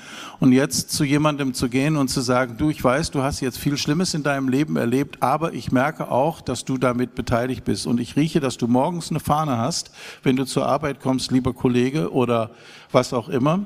Und 0.42 0.52
jetzt 0.52 0.92
zu 0.92 1.06
jemandem 1.06 1.54
zu 1.54 1.70
gehen 1.70 1.96
und 1.96 2.10
zu 2.10 2.20
sagen, 2.20 2.58
du, 2.58 2.70
ich 2.70 2.84
weiß, 2.84 3.12
du 3.12 3.22
hast 3.22 3.40
jetzt 3.40 3.58
viel 3.60 3.78
Schlimmes 3.78 4.14
in 4.14 4.24
deinem 4.24 4.50
Leben 4.50 4.76
erlebt, 4.76 5.24
aber 5.24 5.54
ich 5.54 5.72
merke 5.72 6.12
auch, 6.12 6.42
dass 6.42 6.66
du 6.66 6.78
damit 6.78 7.16
beteiligt 7.16 7.64
bist. 7.64 7.88
Und 7.88 8.02
ich 8.02 8.18
rieche, 8.18 8.42
dass 8.42 8.58
du 8.58 8.68
morgens 8.68 9.10
eine 9.10 9.22
Fahne 9.22 9.58
hast, 9.58 9.92
wenn 10.22 10.36
du 10.36 10.44
zur 10.44 10.66
Arbeit 10.66 11.00
kommst, 11.00 11.32
lieber 11.32 11.54
Kollege 11.54 12.12
oder 12.12 12.52
was 12.92 13.14
auch 13.14 13.30
immer. 13.30 13.62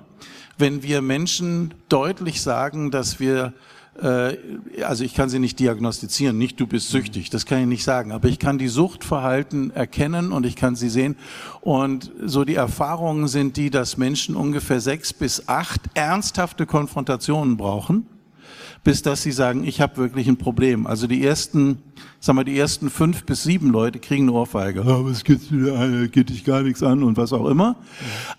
Wenn 0.59 0.83
wir 0.83 1.01
Menschen 1.01 1.73
deutlich 1.89 2.43
sagen, 2.43 2.91
dass 2.91 3.19
wir 3.19 3.53
also 3.95 5.03
ich 5.03 5.13
kann 5.13 5.29
sie 5.29 5.39
nicht 5.39 5.59
diagnostizieren, 5.59 6.37
nicht 6.37 6.59
du 6.59 6.65
bist 6.65 6.89
süchtig, 6.89 7.29
das 7.29 7.45
kann 7.45 7.59
ich 7.59 7.67
nicht 7.67 7.83
sagen, 7.83 8.11
aber 8.11 8.27
ich 8.27 8.39
kann 8.39 8.57
die 8.57 8.67
Suchtverhalten 8.67 9.71
erkennen 9.71 10.31
und 10.31 10.45
ich 10.45 10.55
kann 10.55 10.75
sie 10.75 10.89
sehen. 10.89 11.15
Und 11.61 12.11
so 12.23 12.43
die 12.43 12.55
Erfahrungen 12.55 13.27
sind 13.27 13.55
die, 13.55 13.69
dass 13.69 13.97
Menschen 13.97 14.35
ungefähr 14.35 14.79
sechs 14.79 15.13
bis 15.13 15.47
acht 15.47 15.81
ernsthafte 15.93 16.65
Konfrontationen 16.65 17.55
brauchen 17.57 18.07
bis 18.83 19.01
dass 19.01 19.23
sie 19.23 19.31
sagen, 19.31 19.63
ich 19.63 19.79
habe 19.79 19.97
wirklich 19.97 20.27
ein 20.27 20.37
Problem. 20.37 20.85
Also 20.87 21.07
die 21.07 21.25
ersten, 21.25 21.77
sagen 22.19 22.37
wir, 22.37 22.43
die 22.43 22.57
ersten 22.57 22.89
fünf 22.89 23.23
bis 23.23 23.43
sieben 23.43 23.69
Leute 23.69 23.99
kriegen 23.99 24.23
eine 24.23 24.33
Ohrfeige. 24.33 24.81
Oh, 24.85 25.05
was 25.05 25.23
geht, 25.23 25.41
geht 26.11 26.29
dich 26.29 26.43
gar 26.43 26.61
nichts 26.63 26.83
an 26.83 27.01
und 27.01 27.15
was 27.15 27.31
auch 27.31 27.47
immer. 27.47 27.77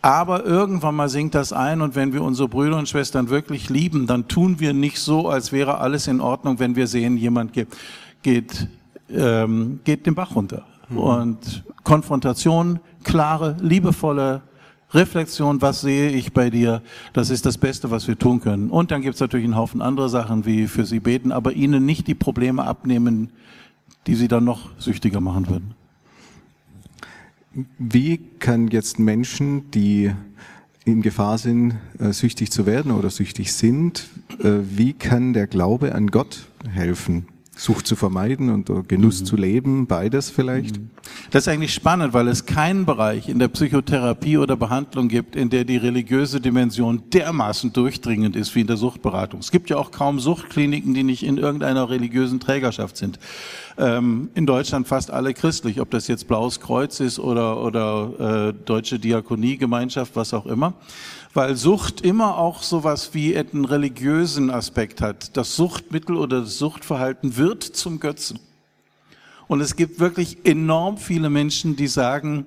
Aber 0.03 0.45
irgendwann 0.45 0.95
mal 0.97 1.09
sinkt 1.09 1.35
das 1.35 1.53
ein 1.53 1.81
und 1.81 1.95
wenn 1.95 2.13
wir 2.13 2.23
unsere 2.23 2.49
Brüder 2.49 2.77
und 2.77 2.89
Schwestern 2.89 3.31
wirklich 3.31 3.71
lieben, 3.71 4.07
dann 4.07 4.29
tun 4.29 4.61
wir 4.61 4.75
nicht 4.75 4.99
so, 4.99 5.29
als 5.29 5.51
wäre 5.51 5.79
alles 5.79 6.07
in 6.09 6.21
Ordnung, 6.21 6.59
wenn 6.59 6.77
wir 6.77 6.87
sehen, 6.87 7.17
jemand 7.17 7.55
geht, 7.55 7.69
geht, 8.23 8.69
ähm, 9.09 9.81
geht 9.85 10.05
den 10.05 10.15
Bach 10.15 10.37
runter. 10.37 10.67
Mhm. 10.91 10.99
Und 10.99 11.65
Konfrontation, 11.85 12.81
klare, 13.03 13.57
liebevolle 13.63 14.43
Reflexion, 14.95 15.61
was 15.61 15.81
sehe 15.81 16.11
ich 16.11 16.33
bei 16.33 16.51
dir, 16.51 16.83
das 17.13 17.31
ist 17.31 17.45
das 17.47 17.59
Beste, 17.59 17.91
was 17.91 18.07
wir 18.07 18.19
tun 18.19 18.41
können. 18.41 18.71
Und 18.71 18.91
dann 18.91 19.03
gibt 19.03 19.15
es 19.15 19.21
natürlich 19.21 19.45
einen 19.45 19.57
Haufen 19.57 19.83
andere 19.83 20.09
Sachen, 20.09 20.47
wie 20.47 20.67
für 20.67 20.87
sie 20.87 21.01
beten, 21.01 21.33
aber 21.33 21.53
ihnen 21.53 21.85
nicht 21.85 22.07
die 22.07 22.15
Probleme 22.15 22.65
abnehmen, 22.65 23.31
die 24.07 24.15
sie 24.15 24.29
dann 24.29 24.45
noch 24.45 24.71
süchtiger 24.79 25.21
machen 25.21 25.49
würden. 25.49 25.75
Wie 27.79 28.19
kann 28.39 28.69
jetzt 28.69 28.99
Menschen, 28.99 29.71
die 29.71 30.13
in 30.85 31.03
Gefahr 31.03 31.39
sind, 31.39 31.75
äh, 31.99 32.13
süchtig 32.13 32.51
zu 32.51 32.67
werden 32.67 32.93
oder 32.93 33.11
süchtig 33.11 33.53
sind, 33.53 34.09
äh, 34.39 34.59
wie 34.63 34.93
kann 34.93 35.33
der 35.33 35.47
Glaube 35.47 35.95
an 35.95 36.09
Gott 36.09 36.47
helfen? 36.71 37.27
Sucht 37.57 37.87
zu 37.87 37.97
vermeiden 37.97 38.51
und 38.51 38.89
Genuss 38.89 39.21
mhm. 39.21 39.25
zu 39.27 39.37
leben, 39.37 39.87
beides 39.87 40.31
vielleicht? 40.31 40.79
Mhm. 40.79 40.91
Das 41.31 41.47
ist 41.47 41.49
eigentlich 41.49 41.75
spannend, 41.75 42.13
weil 42.13 42.29
es 42.29 42.47
keinen 42.47 42.85
Bereich 42.87 43.29
in 43.29 43.39
der 43.39 43.49
Psychotherapie 43.49 44.39
oder 44.39 44.57
Behandlung 44.57 45.09
gibt, 45.09 45.37
in 45.37 45.51
der 45.51 45.65
die 45.65 45.77
religiöse 45.77 46.41
Dimension 46.41 47.03
dermaßen 47.13 47.73
durchdringend 47.73 48.37
ist 48.37 48.55
wie 48.55 48.63
in 48.63 48.67
der 48.67 48.77
Suchtberatung. 48.77 49.41
Es 49.41 49.51
gibt 49.51 49.71
ja 49.71 49.77
auch 49.77 49.91
kaum 49.91 50.21
Suchtkliniken, 50.21 50.95
die 50.95 51.03
nicht 51.03 51.25
in 51.25 51.39
irgendeiner 51.39 51.91
religiösen 51.91 52.41
Trägerschaft 52.41 52.97
sind. 52.97 53.19
Ähm, 53.77 54.31
in 54.35 54.47
Deutschland 54.47 54.87
fast 54.87 55.11
alle 55.11 55.35
christlich, 55.35 55.81
ob 55.81 55.91
das 55.91 56.09
jetzt 56.09 56.29
Blaues 56.29 56.61
Kreuz 56.61 57.01
ist 57.01 57.19
oder, 57.19 57.63
oder 57.63 58.49
äh, 58.49 58.65
Deutsche 58.65 58.99
Diakoniegemeinschaft, 58.99 60.17
was 60.17 60.33
auch 60.35 60.47
immer 60.47 60.75
weil 61.35 61.57
Sucht 61.57 62.01
immer 62.01 62.39
auch 62.39 62.63
sowas 62.63 63.13
wie 63.13 63.37
einen 63.37 63.65
religiösen 63.65 64.51
Aspekt 64.51 65.01
hat. 65.01 65.37
Das 65.37 65.57
Suchtmittel 65.57 66.17
oder 66.17 66.41
das 66.43 66.59
Suchtverhalten 66.59 67.37
wird 67.37 67.65
zum 67.65 67.99
Götzen. 67.99 68.39
Und 69.49 69.61
es 69.61 69.77
gibt 69.77 69.99
wirklich 69.99 70.47
enorm 70.47 70.97
viele 70.97 71.29
Menschen, 71.29 71.77
die 71.77 71.89
sagen, 71.89 72.47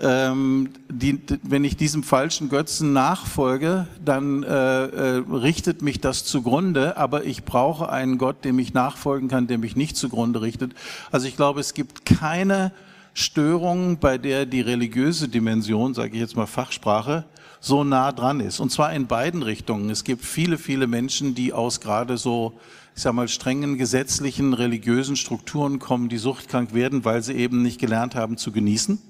ähm, 0.00 0.70
die, 0.88 1.20
wenn 1.42 1.64
ich 1.64 1.76
diesem 1.76 2.02
falschen 2.02 2.48
Götzen 2.48 2.92
nachfolge, 2.92 3.88
dann 4.04 4.42
äh, 4.42 4.46
äh, 4.46 5.24
richtet 5.32 5.82
mich 5.82 6.00
das 6.00 6.24
zugrunde, 6.24 6.96
aber 6.96 7.24
ich 7.24 7.44
brauche 7.44 7.88
einen 7.88 8.18
Gott, 8.18 8.44
dem 8.44 8.58
ich 8.58 8.74
nachfolgen 8.74 9.28
kann, 9.28 9.46
der 9.46 9.58
mich 9.58 9.74
nicht 9.74 9.96
zugrunde 9.96 10.42
richtet. 10.42 10.72
Also 11.10 11.26
ich 11.26 11.36
glaube, 11.36 11.60
es 11.60 11.74
gibt 11.74 12.04
keine 12.04 12.72
Störung, 13.14 13.98
bei 13.98 14.18
der 14.18 14.46
die 14.46 14.60
religiöse 14.60 15.28
Dimension, 15.28 15.94
sage 15.94 16.14
ich 16.14 16.20
jetzt 16.20 16.36
mal 16.36 16.46
Fachsprache, 16.46 17.24
so 17.60 17.84
nah 17.84 18.12
dran 18.12 18.40
ist. 18.40 18.60
Und 18.60 18.70
zwar 18.70 18.92
in 18.92 19.06
beiden 19.06 19.42
Richtungen. 19.42 19.90
Es 19.90 20.04
gibt 20.04 20.24
viele, 20.24 20.58
viele 20.58 20.86
Menschen, 20.86 21.34
die 21.34 21.52
aus 21.52 21.80
gerade 21.80 22.16
so, 22.16 22.54
ich 22.94 23.02
sag 23.02 23.14
mal, 23.14 23.28
strengen 23.28 23.78
gesetzlichen, 23.78 24.54
religiösen 24.54 25.16
Strukturen 25.16 25.78
kommen, 25.78 26.08
die 26.08 26.18
suchtkrank 26.18 26.74
werden, 26.74 27.04
weil 27.04 27.22
sie 27.22 27.34
eben 27.34 27.62
nicht 27.62 27.80
gelernt 27.80 28.14
haben 28.14 28.36
zu 28.36 28.52
genießen. 28.52 29.00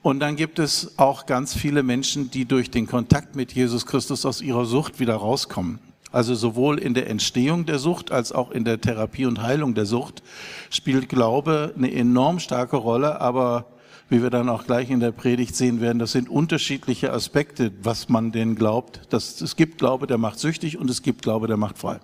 Und 0.00 0.20
dann 0.20 0.36
gibt 0.36 0.58
es 0.58 0.98
auch 0.98 1.26
ganz 1.26 1.54
viele 1.54 1.82
Menschen, 1.82 2.30
die 2.30 2.44
durch 2.44 2.70
den 2.70 2.86
Kontakt 2.86 3.34
mit 3.34 3.52
Jesus 3.52 3.84
Christus 3.84 4.24
aus 4.24 4.40
ihrer 4.40 4.64
Sucht 4.64 5.00
wieder 5.00 5.16
rauskommen. 5.16 5.80
Also 6.10 6.34
sowohl 6.34 6.78
in 6.78 6.94
der 6.94 7.10
Entstehung 7.10 7.66
der 7.66 7.78
Sucht 7.78 8.12
als 8.12 8.32
auch 8.32 8.50
in 8.50 8.64
der 8.64 8.80
Therapie 8.80 9.26
und 9.26 9.42
Heilung 9.42 9.74
der 9.74 9.84
Sucht 9.84 10.22
spielt 10.70 11.08
Glaube 11.08 11.74
eine 11.76 11.92
enorm 11.92 12.38
starke 12.38 12.76
Rolle, 12.76 13.20
aber 13.20 13.66
wie 14.08 14.22
wir 14.22 14.30
dann 14.30 14.48
auch 14.48 14.64
gleich 14.64 14.90
in 14.90 15.00
der 15.00 15.12
Predigt 15.12 15.54
sehen 15.54 15.80
werden, 15.80 15.98
das 15.98 16.12
sind 16.12 16.28
unterschiedliche 16.28 17.12
Aspekte, 17.12 17.72
was 17.82 18.08
man 18.08 18.32
denn 18.32 18.54
glaubt. 18.54 19.02
Das, 19.10 19.40
es 19.40 19.56
gibt 19.56 19.78
Glaube, 19.78 20.06
der 20.06 20.18
macht 20.18 20.38
süchtig 20.38 20.78
und 20.78 20.88
es 20.88 21.02
gibt 21.02 21.22
Glaube, 21.22 21.46
der 21.46 21.56
macht 21.56 21.78
frei. 21.78 22.00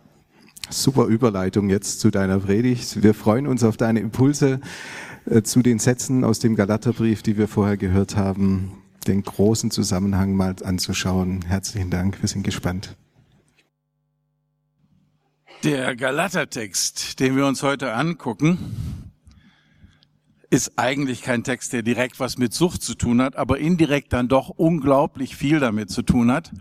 Super 0.70 1.06
Überleitung 1.06 1.68
jetzt 1.68 2.00
zu 2.00 2.10
deiner 2.10 2.40
Predigt. 2.40 3.02
Wir 3.02 3.14
freuen 3.14 3.46
uns 3.46 3.64
auf 3.64 3.76
deine 3.76 4.00
Impulse 4.00 4.60
äh, 5.26 5.42
zu 5.42 5.62
den 5.62 5.78
Sätzen 5.78 6.24
aus 6.24 6.38
dem 6.38 6.56
Galaterbrief, 6.56 7.22
die 7.22 7.36
wir 7.36 7.48
vorher 7.48 7.76
gehört 7.76 8.16
haben, 8.16 8.72
den 9.06 9.22
großen 9.22 9.70
Zusammenhang 9.70 10.34
mal 10.34 10.56
anzuschauen. 10.62 11.44
Herzlichen 11.46 11.90
Dank, 11.90 12.20
wir 12.22 12.28
sind 12.28 12.42
gespannt. 12.42 12.96
Der 15.62 15.96
Galatertext, 15.96 17.20
den 17.20 17.36
wir 17.36 17.46
uns 17.46 17.62
heute 17.62 17.94
angucken, 17.94 18.58
ist 20.54 20.74
eigentlich 20.76 21.22
kein 21.22 21.42
Text, 21.42 21.72
der 21.72 21.82
direkt 21.82 22.20
was 22.20 22.38
mit 22.38 22.54
Sucht 22.54 22.80
zu 22.80 22.94
tun 22.94 23.20
hat, 23.20 23.34
aber 23.34 23.58
indirekt 23.58 24.12
dann 24.12 24.28
doch 24.28 24.50
unglaublich 24.50 25.34
viel 25.34 25.58
damit 25.58 25.90
zu 25.90 26.02
tun 26.02 26.30
hat. 26.30 26.52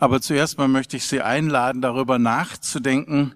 Aber 0.00 0.22
zuerst 0.22 0.56
mal 0.56 0.66
möchte 0.66 0.96
ich 0.96 1.04
Sie 1.04 1.20
einladen, 1.20 1.82
darüber 1.82 2.18
nachzudenken, 2.18 3.34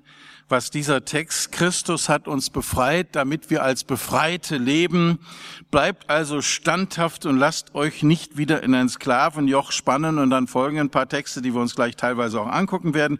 was 0.48 0.70
dieser 0.70 1.04
Text, 1.04 1.52
Christus 1.52 2.08
hat 2.08 2.26
uns 2.26 2.48
befreit, 2.48 3.08
damit 3.12 3.50
wir 3.50 3.62
als 3.62 3.84
Befreite 3.84 4.56
leben. 4.56 5.18
Bleibt 5.70 6.08
also 6.08 6.40
standhaft 6.40 7.26
und 7.26 7.36
lasst 7.36 7.74
euch 7.74 8.02
nicht 8.02 8.38
wieder 8.38 8.62
in 8.62 8.74
ein 8.74 8.88
Sklavenjoch 8.88 9.72
spannen. 9.72 10.16
Und 10.16 10.30
dann 10.30 10.46
folgen 10.46 10.80
ein 10.80 10.88
paar 10.88 11.06
Texte, 11.06 11.42
die 11.42 11.52
wir 11.52 11.60
uns 11.60 11.74
gleich 11.74 11.96
teilweise 11.96 12.40
auch 12.40 12.46
angucken 12.46 12.94
werden. 12.94 13.18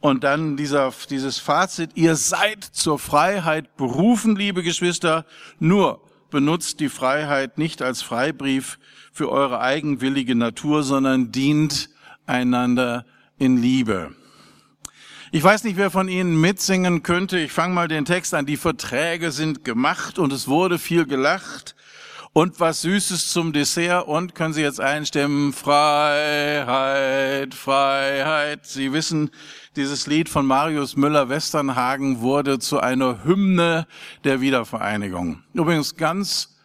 Und 0.00 0.22
dann 0.22 0.58
dieser, 0.58 0.92
dieses 1.08 1.38
Fazit, 1.38 1.92
ihr 1.94 2.14
seid 2.14 2.62
zur 2.62 2.98
Freiheit 2.98 3.78
berufen, 3.78 4.36
liebe 4.36 4.62
Geschwister, 4.62 5.24
nur 5.58 6.05
benutzt 6.30 6.80
die 6.80 6.88
Freiheit 6.88 7.58
nicht 7.58 7.82
als 7.82 8.02
Freibrief 8.02 8.78
für 9.12 9.30
eure 9.30 9.60
eigenwillige 9.60 10.34
Natur, 10.34 10.82
sondern 10.82 11.32
dient 11.32 11.90
einander 12.26 13.06
in 13.38 13.56
Liebe. 13.60 14.14
Ich 15.32 15.42
weiß 15.42 15.64
nicht, 15.64 15.76
wer 15.76 15.90
von 15.90 16.08
Ihnen 16.08 16.40
mitsingen 16.40 17.02
könnte. 17.02 17.38
Ich 17.38 17.52
fange 17.52 17.74
mal 17.74 17.88
den 17.88 18.04
Text 18.04 18.34
an. 18.34 18.46
Die 18.46 18.56
Verträge 18.56 19.30
sind 19.30 19.64
gemacht 19.64 20.18
und 20.18 20.32
es 20.32 20.48
wurde 20.48 20.78
viel 20.78 21.06
gelacht 21.06 21.75
und 22.36 22.60
was 22.60 22.82
Süßes 22.82 23.30
zum 23.30 23.54
Dessert 23.54 24.06
und 24.06 24.34
können 24.34 24.52
Sie 24.52 24.60
jetzt 24.60 24.78
einstimmen, 24.78 25.54
Freiheit, 25.54 27.54
Freiheit. 27.54 28.66
Sie 28.66 28.92
wissen, 28.92 29.30
dieses 29.74 30.06
Lied 30.06 30.28
von 30.28 30.44
Marius 30.44 30.96
Müller-Westernhagen 30.96 32.20
wurde 32.20 32.58
zu 32.58 32.78
einer 32.78 33.24
Hymne 33.24 33.86
der 34.24 34.42
Wiedervereinigung. 34.42 35.44
Übrigens 35.54 35.96
ganz 35.96 36.58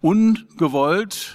ungewollt 0.00 1.34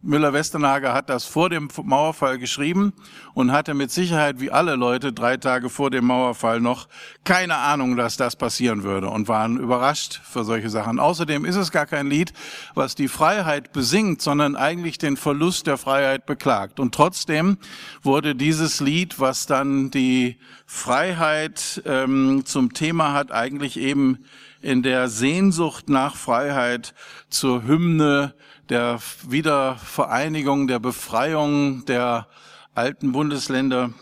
Müller-Westernhager 0.00 0.94
hat 0.94 1.10
das 1.10 1.24
vor 1.24 1.50
dem 1.50 1.68
Mauerfall 1.82 2.38
geschrieben 2.38 2.92
und 3.34 3.50
hatte 3.50 3.74
mit 3.74 3.90
Sicherheit, 3.90 4.40
wie 4.40 4.52
alle 4.52 4.76
Leute, 4.76 5.12
drei 5.12 5.36
Tage 5.36 5.68
vor 5.68 5.90
dem 5.90 6.06
Mauerfall 6.06 6.60
noch 6.60 6.86
keine 7.24 7.56
Ahnung, 7.56 7.96
dass 7.96 8.16
das 8.16 8.36
passieren 8.36 8.84
würde 8.84 9.10
und 9.10 9.26
waren 9.26 9.58
überrascht 9.58 10.20
für 10.22 10.44
solche 10.44 10.70
Sachen. 10.70 11.00
Außerdem 11.00 11.44
ist 11.44 11.56
es 11.56 11.72
gar 11.72 11.86
kein 11.86 12.06
Lied, 12.06 12.32
was 12.74 12.94
die 12.94 13.08
Freiheit 13.08 13.72
besingt, 13.72 14.22
sondern 14.22 14.54
eigentlich 14.54 14.98
den 14.98 15.16
Verlust 15.16 15.66
der 15.66 15.78
Freiheit 15.78 16.26
beklagt. 16.26 16.78
Und 16.78 16.94
trotzdem 16.94 17.58
wurde 18.02 18.36
dieses 18.36 18.78
Lied, 18.78 19.18
was 19.18 19.46
dann 19.46 19.90
die 19.90 20.38
Freiheit 20.64 21.82
ähm, 21.86 22.42
zum 22.44 22.72
Thema 22.72 23.14
hat, 23.14 23.32
eigentlich 23.32 23.76
eben 23.76 24.18
in 24.60 24.82
der 24.82 25.08
Sehnsucht 25.08 25.88
nach 25.88 26.16
Freiheit 26.16 26.94
zur 27.30 27.64
Hymne 27.64 28.34
der 28.68 29.00
Wiedervereinigung, 29.26 30.68
der 30.68 30.78
Befreiung 30.78 31.84
der 31.86 32.28
alten 32.74 33.12
Bundesländer. 33.12 33.92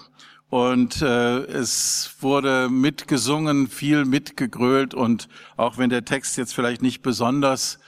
Und 0.48 1.02
äh, 1.02 1.38
es 1.38 2.16
wurde 2.20 2.68
mitgesungen, 2.68 3.68
viel 3.68 4.04
mitgegrölt. 4.04 4.94
Und 4.94 5.28
auch 5.56 5.78
wenn 5.78 5.90
der 5.90 6.04
Text 6.04 6.36
jetzt 6.36 6.54
vielleicht 6.54 6.82
nicht 6.82 7.02
besonders 7.02 7.78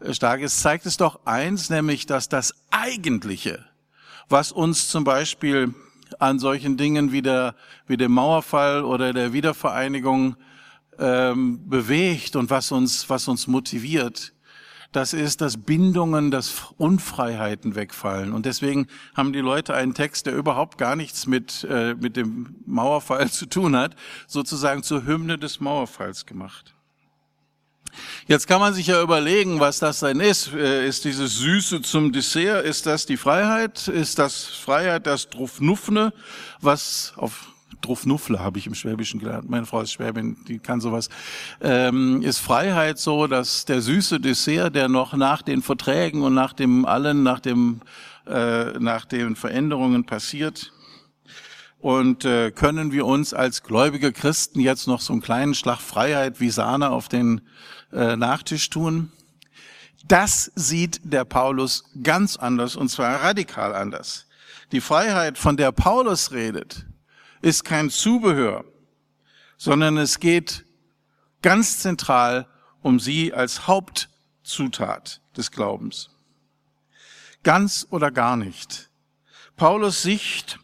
äh, 0.00 0.12
stark 0.12 0.40
ist, 0.40 0.60
zeigt 0.60 0.86
es 0.86 0.96
doch 0.96 1.20
eins, 1.24 1.70
nämlich 1.70 2.06
dass 2.06 2.28
das 2.28 2.54
Eigentliche, 2.70 3.64
was 4.28 4.52
uns 4.52 4.88
zum 4.88 5.04
Beispiel 5.04 5.74
an 6.18 6.38
solchen 6.38 6.76
Dingen 6.76 7.12
wie, 7.12 7.22
der, 7.22 7.54
wie 7.86 7.96
dem 7.96 8.12
Mauerfall 8.12 8.82
oder 8.84 9.12
der 9.12 9.32
Wiedervereinigung 9.32 10.36
ähm, 10.98 11.68
bewegt 11.68 12.34
und 12.34 12.50
was 12.50 12.72
uns, 12.72 13.08
was 13.08 13.28
uns 13.28 13.46
motiviert, 13.46 14.32
das 14.92 15.12
ist, 15.12 15.42
dass 15.42 15.58
Bindungen, 15.58 16.30
dass 16.30 16.72
Unfreiheiten 16.78 17.74
wegfallen. 17.74 18.32
Und 18.32 18.46
deswegen 18.46 18.86
haben 19.14 19.32
die 19.32 19.40
Leute 19.40 19.74
einen 19.74 19.94
Text, 19.94 20.26
der 20.26 20.34
überhaupt 20.34 20.78
gar 20.78 20.96
nichts 20.96 21.26
mit, 21.26 21.66
äh, 21.68 21.94
mit 21.94 22.16
dem 22.16 22.56
Mauerfall 22.66 23.30
zu 23.30 23.46
tun 23.46 23.76
hat, 23.76 23.94
sozusagen 24.26 24.82
zur 24.82 25.04
Hymne 25.04 25.38
des 25.38 25.60
Mauerfalls 25.60 26.24
gemacht. 26.24 26.74
Jetzt 28.26 28.46
kann 28.46 28.60
man 28.60 28.74
sich 28.74 28.86
ja 28.86 29.02
überlegen, 29.02 29.60
was 29.60 29.78
das 29.78 30.00
denn 30.00 30.20
ist. 30.20 30.52
Äh, 30.52 30.86
ist 30.86 31.04
dieses 31.04 31.36
Süße 31.36 31.82
zum 31.82 32.12
Dessert? 32.12 32.64
Ist 32.64 32.86
das 32.86 33.06
die 33.06 33.16
Freiheit? 33.16 33.88
Ist 33.88 34.18
das 34.18 34.44
Freiheit 34.44 35.06
das 35.06 35.28
Drufnufne, 35.30 36.12
was 36.60 37.12
auf 37.16 37.46
Drufnuffle 37.80 38.40
habe 38.40 38.58
ich 38.58 38.66
im 38.66 38.74
Schwäbischen 38.74 39.20
gelernt. 39.20 39.48
Meine 39.48 39.66
Frau 39.66 39.80
ist 39.80 39.92
Schwäbin, 39.92 40.36
die 40.46 40.58
kann 40.58 40.80
sowas. 40.80 41.08
Ähm, 41.60 42.22
ist 42.22 42.38
Freiheit 42.38 42.98
so, 42.98 43.26
dass 43.26 43.64
der 43.64 43.80
süße 43.80 44.20
Dessert, 44.20 44.74
der 44.74 44.88
noch 44.88 45.14
nach 45.14 45.42
den 45.42 45.62
Verträgen 45.62 46.22
und 46.22 46.34
nach 46.34 46.52
dem 46.52 46.84
allen, 46.84 47.22
nach 47.22 47.40
dem, 47.40 47.80
äh, 48.26 48.78
nach 48.78 49.04
den 49.04 49.36
Veränderungen 49.36 50.04
passiert? 50.04 50.72
Und 51.78 52.24
äh, 52.24 52.50
können 52.50 52.90
wir 52.90 53.06
uns 53.06 53.32
als 53.32 53.62
gläubige 53.62 54.12
Christen 54.12 54.58
jetzt 54.58 54.88
noch 54.88 55.00
so 55.00 55.12
einen 55.12 55.22
kleinen 55.22 55.54
Schlag 55.54 55.80
Freiheit 55.80 56.40
wie 56.40 56.50
Sahne 56.50 56.90
auf 56.90 57.08
den 57.08 57.40
äh, 57.92 58.16
Nachtisch 58.16 58.68
tun? 58.68 59.12
Das 60.06 60.50
sieht 60.54 61.00
der 61.04 61.24
Paulus 61.24 61.84
ganz 62.02 62.36
anders 62.36 62.74
und 62.74 62.88
zwar 62.88 63.22
radikal 63.22 63.74
anders. 63.74 64.26
Die 64.72 64.80
Freiheit, 64.80 65.38
von 65.38 65.56
der 65.56 65.70
Paulus 65.70 66.32
redet, 66.32 66.86
ist 67.40 67.64
kein 67.64 67.90
Zubehör, 67.90 68.64
sondern 69.56 69.96
es 69.96 70.20
geht 70.20 70.64
ganz 71.42 71.78
zentral 71.78 72.46
um 72.82 73.00
sie 73.00 73.32
als 73.32 73.66
Hauptzutat 73.66 75.20
des 75.36 75.50
Glaubens. 75.50 76.10
Ganz 77.42 77.86
oder 77.90 78.10
gar 78.10 78.36
nicht. 78.36 78.90
Paulus 79.56 80.02
Sicht 80.02 80.58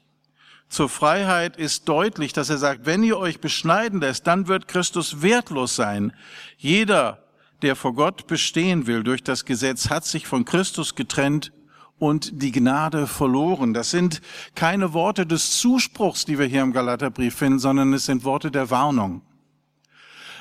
zur 0.68 0.88
Freiheit 0.88 1.56
ist 1.56 1.88
deutlich, 1.88 2.32
dass 2.32 2.50
er 2.50 2.58
sagt, 2.58 2.84
wenn 2.84 3.02
ihr 3.02 3.18
euch 3.18 3.40
beschneiden 3.40 4.00
lässt, 4.00 4.26
dann 4.26 4.48
wird 4.48 4.68
Christus 4.68 5.22
wertlos 5.22 5.76
sein. 5.76 6.12
Jeder, 6.56 7.22
der 7.62 7.76
vor 7.76 7.94
Gott 7.94 8.26
bestehen 8.26 8.87
will 8.87 9.04
durch 9.04 9.22
das 9.22 9.44
Gesetz, 9.44 9.88
hat 9.88 10.04
sich 10.04 10.26
von 10.26 10.44
Christus 10.44 10.94
getrennt 10.96 11.52
und 11.98 12.42
die 12.42 12.52
Gnade 12.52 13.07
verloren. 13.07 13.74
Das 13.74 13.90
sind 13.90 14.20
keine 14.54 14.92
Worte 14.92 15.26
des 15.26 15.59
Zuspruchs, 15.59 16.24
die 16.24 16.38
wir 16.38 16.46
hier 16.46 16.62
im 16.62 16.72
Galaterbrief 16.72 17.35
finden, 17.37 17.59
sondern 17.59 17.92
es 17.92 18.07
sind 18.07 18.24
Worte 18.24 18.50
der 18.50 18.70
Warnung. 18.70 19.22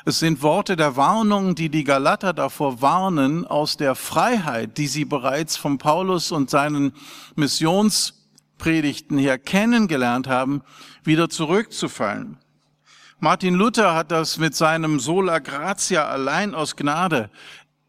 Es 0.05 0.19
sind 0.19 0.41
Worte 0.41 0.75
der 0.75 0.97
Warnung, 0.97 1.55
die 1.55 1.69
die 1.69 1.85
Galater 1.85 2.33
davor 2.33 2.81
warnen, 2.81 3.47
aus 3.47 3.77
der 3.77 3.95
Freiheit, 3.95 4.77
die 4.77 4.87
sie 4.87 5.05
bereits 5.05 5.55
von 5.55 5.77
Paulus 5.77 6.33
und 6.33 6.49
seinen 6.49 6.91
Missionspredigten 7.35 9.17
her 9.17 9.37
kennengelernt 9.37 10.27
haben, 10.27 10.61
wieder 11.05 11.29
zurückzufallen. 11.29 12.37
Martin 13.19 13.53
Luther 13.53 13.95
hat 13.95 14.11
das 14.11 14.37
mit 14.37 14.53
seinem 14.53 14.99
Sola 14.99 15.39
Gratia 15.39 16.05
allein 16.05 16.53
aus 16.53 16.75
Gnade 16.75 17.29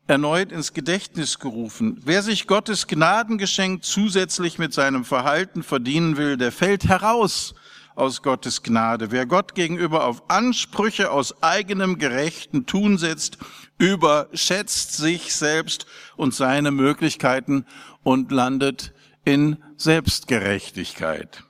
erneut 0.07 0.53
ins 0.53 0.73
Gedächtnis 0.73 1.39
gerufen. 1.39 2.01
Wer 2.05 2.23
sich 2.23 2.47
Gottes 2.47 2.87
Gnadengeschenk 2.87 3.85
zusätzlich 3.85 4.59
mit 4.59 4.75
seinem 4.75 5.05
Verhalten 5.05 5.63
verdienen 5.63 6.17
will, 6.17 6.37
der 6.37 6.53
fällt 6.53 6.87
heraus 6.87 7.55
aus 7.95 8.23
Gottes 8.23 8.63
Gnade. 8.63 9.11
Wer 9.13 9.25
Gott 9.27 9.55
gegenüber 9.55 10.05
auf 10.05 10.29
Ansprüche 10.29 11.11
aus 11.11 11.43
eigenem 11.43 11.99
gerechten 11.99 12.67
Tun 12.67 12.99
setzt, 12.99 13.39
überschätzt 13.79 14.97
sich 14.97 15.35
selbst 15.35 15.87
und 16.17 16.35
seine 16.35 16.71
Möglichkeiten 16.71 17.65
und 18.03 18.31
landet 18.31 18.93
in 19.25 19.57
Selbstgerechtigkeit. 19.77 21.45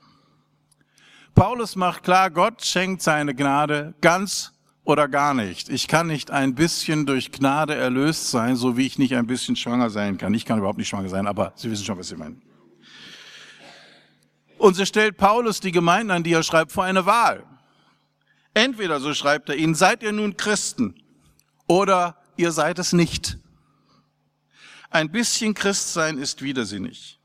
Paulus 1.34 1.74
macht 1.74 2.04
klar, 2.04 2.30
Gott 2.30 2.64
schenkt 2.64 3.02
seine 3.02 3.34
Gnade 3.34 3.94
ganz 4.00 4.53
oder 4.84 5.08
gar 5.08 5.34
nicht. 5.34 5.68
Ich 5.70 5.88
kann 5.88 6.06
nicht 6.06 6.30
ein 6.30 6.54
bisschen 6.54 7.06
durch 7.06 7.32
Gnade 7.32 7.74
erlöst 7.74 8.30
sein, 8.30 8.56
so 8.56 8.76
wie 8.76 8.86
ich 8.86 8.98
nicht 8.98 9.14
ein 9.14 9.26
bisschen 9.26 9.56
schwanger 9.56 9.90
sein 9.90 10.18
kann. 10.18 10.34
Ich 10.34 10.44
kann 10.44 10.58
überhaupt 10.58 10.78
nicht 10.78 10.88
schwanger 10.88 11.08
sein, 11.08 11.26
aber 11.26 11.52
Sie 11.56 11.70
wissen 11.70 11.84
schon, 11.84 11.98
was 11.98 12.12
ich 12.12 12.18
meine. 12.18 12.36
Und 14.58 14.74
so 14.74 14.84
stellt 14.84 15.16
Paulus 15.16 15.60
die 15.60 15.72
Gemeinden, 15.72 16.10
an 16.10 16.22
die 16.22 16.32
er 16.32 16.42
schreibt, 16.42 16.72
vor 16.72 16.84
eine 16.84 17.06
Wahl. 17.06 17.44
Entweder, 18.54 19.00
so 19.00 19.12
schreibt 19.14 19.48
er 19.48 19.56
ihnen, 19.56 19.74
seid 19.74 20.02
ihr 20.02 20.12
nun 20.12 20.36
Christen 20.36 20.94
oder 21.66 22.16
ihr 22.36 22.52
seid 22.52 22.78
es 22.78 22.92
nicht. 22.92 23.38
Ein 24.90 25.10
bisschen 25.10 25.54
Christsein 25.54 26.18
ist 26.18 26.40
widersinnig. 26.40 27.18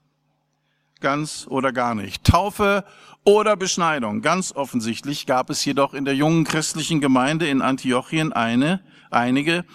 Ganz 0.99 1.47
oder 1.49 1.71
gar 1.71 1.95
nicht. 1.95 2.23
Taufe 2.23 2.83
oder 3.23 3.55
Beschneidung. 3.55 4.21
Ganz 4.21 4.51
offensichtlich 4.51 5.25
gab 5.25 5.49
es 5.49 5.63
jedoch 5.63 5.93
in 5.93 6.05
der 6.05 6.15
jungen 6.15 6.43
christlichen 6.43 6.99
Gemeinde 6.99 7.47
in 7.47 7.61
Antiochien 7.61 8.33
eine, 8.33 8.81
einige, 9.11 9.65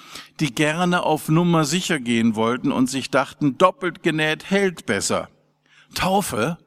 die 0.40 0.54
gerne 0.54 1.02
auf 1.02 1.28
Nummer 1.28 1.64
sicher 1.64 1.98
gehen 1.98 2.34
wollten 2.34 2.72
und 2.72 2.90
sich 2.90 3.10
dachten, 3.10 3.56
doppelt 3.58 4.02
genäht 4.02 4.50
hält 4.50 4.86
besser. 4.86 5.28
Taufe 5.94 6.58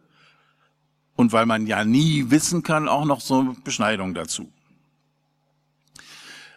und 1.15 1.33
weil 1.33 1.45
man 1.45 1.67
ja 1.67 1.83
nie 1.83 2.29
wissen 2.29 2.63
kann, 2.63 2.87
auch 2.87 3.05
noch 3.05 3.21
so 3.21 3.55
Beschneidung 3.63 4.13
dazu. 4.13 4.51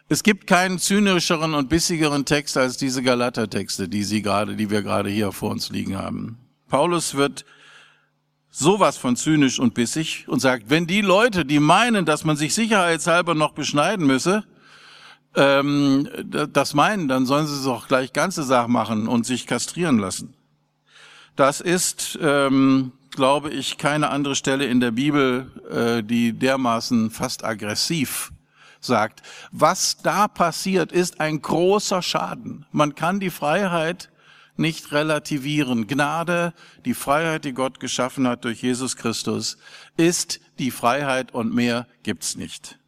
Es 0.09 0.23
gibt 0.23 0.47
keinen 0.47 0.79
zynischeren 0.79 1.55
und 1.55 1.69
bissigeren 1.69 2.25
Text 2.25 2.57
als 2.57 2.77
diese 2.77 3.03
Galater-Texte, 3.03 3.89
die 3.89 4.03
Sie 4.03 4.23
gerade, 4.23 4.57
die 4.57 4.69
wir 4.69 4.83
gerade 4.83 5.09
hier 5.09 5.31
vor 5.33 5.51
uns 5.51 5.71
liegen 5.71 5.97
haben. 5.97 6.39
Paulus 6.69 7.15
wird 7.15 7.45
sowas 8.51 8.97
von 8.97 9.17
zynisch 9.17 9.59
und 9.59 9.75
bissig 9.75 10.27
und 10.29 10.41
sagt, 10.41 10.69
wenn 10.69 10.87
die 10.87 11.01
Leute, 11.01 11.45
die 11.45 11.61
meinen, 11.61 12.05
dass 12.05 12.25
man 12.25 12.37
sich 12.37 12.55
sicherheitshalber 12.55 13.35
noch 13.35 13.53
beschneiden 13.53 14.07
müsse, 14.07 14.45
ähm, 15.37 16.09
das 16.53 16.75
meinen, 16.75 17.07
dann 17.07 17.27
sollen 17.27 17.47
sie 17.47 17.55
es 17.55 17.67
auch 17.67 17.87
gleich 17.87 18.13
ganze 18.13 18.43
Sache 18.43 18.69
machen 18.69 19.07
und 19.07 19.25
sich 19.25 19.47
kastrieren 19.47 19.99
lassen. 19.99 20.35
Das 21.37 21.61
ist, 21.61 22.19
ähm, 22.21 22.93
glaube 23.13 23.51
ich, 23.51 23.79
keine 23.79 24.11
andere 24.11 24.35
Stelle 24.35 24.67
in 24.67 24.81
der 24.81 24.91
Bibel, 24.91 25.51
äh, 25.71 26.03
die 26.03 26.33
dermaßen 26.33 27.11
fast 27.11 27.45
aggressiv 27.45 28.33
sagt. 28.81 29.23
Was 29.53 29.99
da 30.03 30.27
passiert, 30.27 30.91
ist 30.91 31.21
ein 31.21 31.41
großer 31.41 32.03
Schaden. 32.03 32.67
Man 32.73 32.95
kann 32.95 33.21
die 33.21 33.31
Freiheit 33.31 34.11
nicht 34.61 34.93
relativieren. 34.93 35.87
Gnade, 35.89 36.55
die 36.85 36.95
Freiheit, 36.95 37.45
die 37.45 37.53
Gott 37.53 37.81
geschaffen 37.81 38.29
hat 38.29 38.45
durch 38.45 38.63
Jesus 38.63 38.97
Christus, 38.97 39.59
ist 39.97 40.41
die 40.59 40.71
Freiheit 40.71 41.35
und 41.35 41.53
mehr 41.53 41.89
gibt's 42.05 42.37
nicht. 42.37 42.79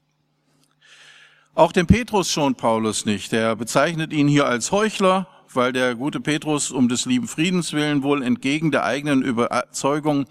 Auch 1.54 1.72
den 1.72 1.86
Petrus 1.86 2.30
schon 2.30 2.54
Paulus 2.54 3.04
nicht. 3.04 3.32
Er 3.32 3.56
bezeichnet 3.56 4.12
ihn 4.12 4.28
hier 4.28 4.46
als 4.46 4.72
Heuchler, 4.72 5.26
weil 5.52 5.72
der 5.72 5.94
gute 5.94 6.20
Petrus 6.20 6.70
um 6.70 6.88
des 6.88 7.04
lieben 7.04 7.28
Friedens 7.28 7.72
willen 7.72 8.02
wohl 8.02 8.22
entgegen 8.22 8.70
der 8.70 8.84
eigenen 8.84 9.22
Überzeugung 9.22 10.26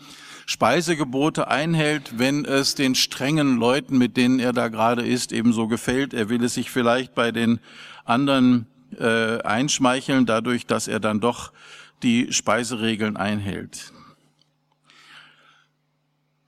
Speisegebote 0.48 1.48
einhält, 1.48 2.18
wenn 2.18 2.44
es 2.46 2.76
den 2.76 2.96
strengen 2.96 3.58
Leuten, 3.58 3.98
mit 3.98 4.18
denen 4.18 4.40
er 4.40 4.52
da 4.52 4.68
gerade 4.68 5.06
ist, 5.06 5.32
ebenso 5.32 5.68
gefällt. 5.68 6.14
Er 6.14 6.30
will 6.30 6.44
es 6.44 6.56
sich 6.56 6.72
vielleicht 6.72 7.14
bei 7.14 7.32
den 7.32 7.60
anderen 8.04 8.66
äh, 9.00 9.42
einschmeicheln, 9.42 10.26
dadurch, 10.26 10.66
dass 10.66 10.88
er 10.88 11.00
dann 11.00 11.20
doch 11.20 11.52
die 12.04 12.32
Speiseregeln 12.34 13.18
einhält. 13.18 13.94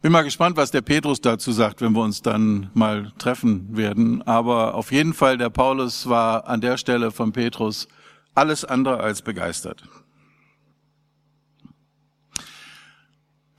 Bin 0.02 0.12
mal 0.12 0.24
gespannt, 0.24 0.58
was 0.58 0.72
der 0.72 0.82
Petrus 0.82 1.22
dazu 1.22 1.54
sagt, 1.54 1.80
wenn 1.80 1.94
wir 1.94 2.02
uns 2.02 2.22
dann 2.22 2.70
mal 2.74 3.14
treffen 3.18 3.78
werden. 3.78 4.22
Aber 4.24 4.76
auf 4.76 4.92
jeden 4.92 5.14
Fall, 5.14 5.38
der 5.38 5.50
Paulus 5.50 6.10
war 6.10 6.48
an 6.48 6.60
der 6.60 6.76
Stelle 6.76 7.12
von 7.12 7.32
Petrus 7.32 7.88
alles 8.36 8.66
andere 8.66 9.00
als 9.00 9.22
begeistert. 9.22 9.84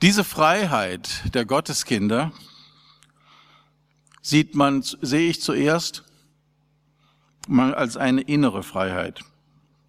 Diese 0.02 0.22
Freiheit 0.22 1.34
der 1.34 1.46
Gotteskinder 1.46 2.30
sieht 4.20 4.54
man, 4.54 4.82
sehe 4.82 5.30
ich 5.30 5.40
zuerst 5.40 6.04
als 7.48 7.96
eine 7.96 8.22
innere 8.22 8.62
Freiheit. 8.62 9.20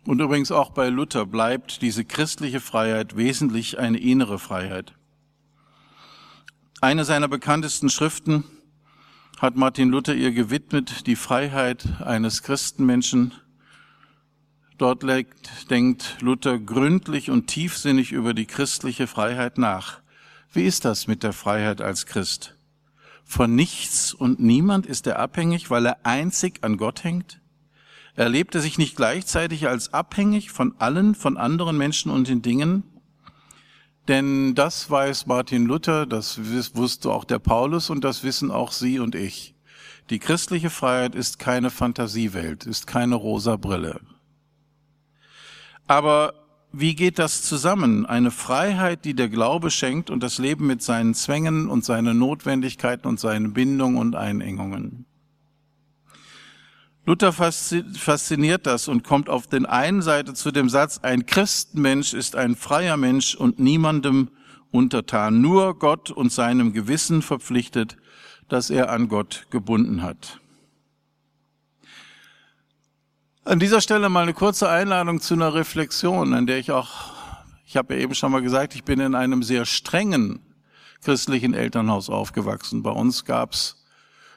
Und 0.06 0.22
übrigens 0.22 0.52
auch 0.52 0.70
bei 0.70 0.90
Luther 0.90 1.26
bleibt 1.26 1.82
diese 1.82 2.06
christliche 2.06 2.60
Freiheit 2.60 3.18
wesentlich 3.18 3.80
eine 3.80 3.98
innere 3.98 4.38
Freiheit. 4.38 4.94
Eine 6.82 7.06
seiner 7.06 7.28
bekanntesten 7.28 7.90
Schriften 7.90 8.44
hat 9.40 9.56
Martin 9.56 9.90
Luther 9.90 10.14
ihr 10.14 10.32
gewidmet, 10.32 11.08
die 11.08 11.16
Freiheit 11.16 12.02
eines 12.02 12.44
Christenmenschen. 12.44 13.34
Dort 14.78 15.04
legt, 15.04 15.72
denkt 15.72 16.18
Luther 16.22 16.60
gründlich 16.60 17.32
und 17.32 17.48
tiefsinnig 17.48 18.12
über 18.12 18.34
die 18.34 18.46
christliche 18.46 19.08
Freiheit 19.08 19.58
nach. 19.58 20.02
Wie 20.52 20.64
ist 20.64 20.86
das 20.86 21.08
mit 21.08 21.24
der 21.24 21.34
Freiheit 21.34 21.82
als 21.82 22.06
Christ? 22.06 22.56
Von 23.24 23.56
nichts 23.56 24.14
und 24.14 24.40
niemand 24.40 24.86
ist 24.86 25.08
er 25.08 25.18
abhängig, 25.18 25.72
weil 25.72 25.88
er 25.88 26.06
einzig 26.06 26.64
an 26.64 26.78
Gott 26.78 27.04
hängt? 27.04 27.42
Erlebt 28.16 28.56
er 28.56 28.62
sich 28.62 28.78
nicht 28.78 28.96
gleichzeitig 28.96 29.68
als 29.68 29.94
abhängig 29.94 30.52
von 30.52 30.76
allen, 30.80 31.16
von 31.16 31.38
anderen 31.38 31.78
Menschen 31.78 32.12
und 32.12 32.28
den 32.28 32.42
Dingen? 32.42 32.84
Denn 34.08 34.56
das 34.56 34.90
weiß 34.90 35.26
Martin 35.26 35.66
Luther, 35.66 36.06
das 36.06 36.40
wusste 36.76 37.12
auch 37.12 37.26
der 37.26 37.40
Paulus 37.40 37.90
und 37.90 38.04
das 38.04 38.24
wissen 38.24 38.52
auch 38.52 38.72
Sie 38.72 39.00
und 39.00 39.16
ich. 39.16 39.56
Die 40.12 40.20
christliche 40.20 40.70
Freiheit 40.70 41.16
ist 41.16 41.40
keine 41.40 41.72
Fantasiewelt, 41.72 42.66
ist 42.66 42.86
keine 42.86 43.16
rosa 43.16 43.58
Brille. 43.58 44.00
Aber 45.88 46.34
wie 46.72 46.96
geht 46.96 47.20
das 47.20 47.44
zusammen? 47.44 48.06
Eine 48.06 48.32
Freiheit, 48.32 49.06
die 49.06 49.14
der 49.14 49.30
Glaube 49.30 49.72
schenkt 49.72 50.10
und 50.10 50.22
das 50.22 50.38
Leben 50.38 50.68
mit 50.68 50.84
seinen 50.84 51.16
Zwängen 51.16 51.68
und 51.68 51.84
seinen 51.84 52.20
Notwendigkeiten 52.20 53.08
und 53.08 53.20
seinen 53.20 53.54
Bindungen 53.54 53.98
und 53.98 54.16
Einengungen. 54.16 55.06
Luther 57.08 57.32
fasziniert 57.34 58.66
das 58.66 58.88
und 58.88 59.04
kommt 59.04 59.30
auf 59.30 59.46
den 59.46 59.68
einen 59.68 60.02
Seite 60.02 60.34
zu 60.34 60.52
dem 60.52 60.70
Satz, 60.70 61.00
ein 61.04 61.28
Christenmensch 61.28 62.14
ist 62.14 62.36
ein 62.36 62.56
freier 62.56 62.98
Mensch 62.98 63.36
und 63.36 63.60
niemandem 63.60 64.30
untertan, 64.72 65.40
nur 65.40 65.78
Gott 65.78 66.10
und 66.10 66.32
seinem 66.32 66.74
Gewissen 66.74 67.22
verpflichtet, 67.22 67.98
dass 68.50 68.72
er 68.72 68.90
an 68.90 69.08
Gott 69.08 69.46
gebunden 69.52 70.02
hat. 70.02 70.40
An 73.44 73.60
dieser 73.60 73.82
Stelle 73.82 74.10
mal 74.10 74.24
eine 74.24 74.34
kurze 74.34 74.68
Einladung 74.68 75.22
zu 75.22 75.36
einer 75.36 75.54
Reflexion, 75.54 76.34
an 76.34 76.48
der 76.48 76.58
ich 76.58 76.72
auch, 76.72 77.14
ich 77.68 77.78
habe 77.78 77.94
ja 77.94 78.02
eben 78.02 78.16
schon 78.16 78.32
mal 78.32 78.42
gesagt, 78.42 78.74
ich 78.74 78.84
bin 78.84 79.00
in 79.00 79.14
einem 79.14 79.44
sehr 79.44 79.66
strengen 79.66 80.40
christlichen 81.04 81.54
Elternhaus 81.54 82.10
aufgewachsen. 82.10 82.82
Bei 82.82 82.90
uns 82.90 83.26
gab's 83.26 83.85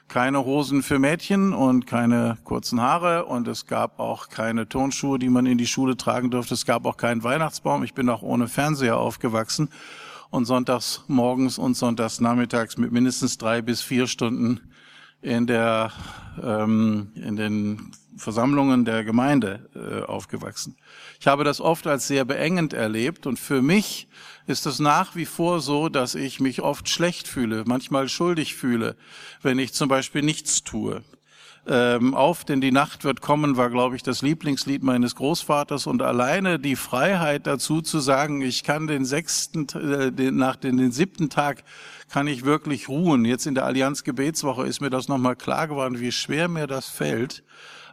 keine 0.09 0.43
Hosen 0.43 0.81
für 0.81 0.99
Mädchen 0.99 1.53
und 1.53 1.85
keine 1.85 2.37
kurzen 2.43 2.81
Haare 2.81 3.25
und 3.25 3.47
es 3.47 3.67
gab 3.67 3.99
auch 3.99 4.29
keine 4.29 4.67
Turnschuhe, 4.67 5.19
die 5.19 5.29
man 5.29 5.45
in 5.45 5.59
die 5.59 5.67
Schule 5.67 5.95
tragen 5.95 6.31
durfte. 6.31 6.55
Es 6.55 6.65
gab 6.65 6.85
auch 6.85 6.97
keinen 6.97 7.23
Weihnachtsbaum. 7.23 7.83
Ich 7.83 7.93
bin 7.93 8.09
auch 8.09 8.23
ohne 8.23 8.47
Fernseher 8.47 8.97
aufgewachsen 8.97 9.69
und 10.31 10.45
sonntags 10.45 11.03
morgens 11.07 11.59
und 11.59 11.77
sonntags 11.77 12.19
nachmittags 12.19 12.77
mit 12.77 12.91
mindestens 12.91 13.37
drei 13.37 13.61
bis 13.61 13.81
vier 13.81 14.07
Stunden 14.07 14.59
in 15.21 15.45
der 15.47 15.91
ähm, 16.43 17.11
in 17.15 17.35
den 17.35 17.91
Versammlungen 18.17 18.85
der 18.85 19.03
Gemeinde 19.03 19.69
äh, 19.75 20.03
aufgewachsen. 20.03 20.75
Ich 21.19 21.27
habe 21.27 21.43
das 21.43 21.61
oft 21.61 21.87
als 21.87 22.07
sehr 22.07 22.25
beengend 22.25 22.73
erlebt 22.73 23.27
und 23.27 23.39
für 23.39 23.61
mich 23.61 24.07
ist 24.49 24.65
es 24.65 24.79
nach 24.79 25.15
wie 25.15 25.25
vor 25.25 25.61
so, 25.61 25.89
dass 25.89 26.15
ich 26.15 26.39
mich 26.39 26.61
oft 26.61 26.89
schlecht 26.89 27.27
fühle, 27.27 27.63
manchmal 27.65 28.09
schuldig 28.09 28.55
fühle, 28.55 28.95
wenn 29.41 29.59
ich 29.59 29.73
zum 29.73 29.87
Beispiel 29.87 30.23
nichts 30.23 30.63
tue. 30.63 31.03
Ähm, 31.67 32.15
auf, 32.15 32.45
denn 32.45 32.61
die 32.61 32.71
Nacht 32.71 33.03
wird 33.03 33.21
kommen, 33.21 33.57
war, 33.57 33.69
glaube 33.69 33.95
ich, 33.95 34.01
das 34.01 34.23
Lieblingslied 34.23 34.81
meines 34.81 35.15
Großvaters 35.15 35.85
und 35.85 36.01
alleine 36.01 36.57
die 36.57 36.75
Freiheit 36.75 37.45
dazu 37.45 37.81
zu 37.81 37.99
sagen, 37.99 38.41
ich 38.41 38.63
kann 38.63 38.87
den 38.87 39.05
sechsten, 39.05 39.67
äh, 39.77 40.11
den, 40.11 40.37
nach 40.37 40.55
den, 40.55 40.77
den 40.77 40.91
siebten 40.91 41.29
Tag 41.29 41.63
kann 42.09 42.25
ich 42.25 42.43
wirklich 42.43 42.89
ruhen. 42.89 43.25
Jetzt 43.25 43.45
in 43.45 43.53
der 43.53 43.65
Allianz 43.65 44.03
Gebetswoche 44.03 44.65
ist 44.65 44.81
mir 44.81 44.89
das 44.89 45.09
nochmal 45.09 45.35
klar 45.35 45.67
geworden, 45.67 45.99
wie 45.99 46.11
schwer 46.11 46.47
mir 46.47 46.65
das 46.65 46.89
fällt, 46.89 47.43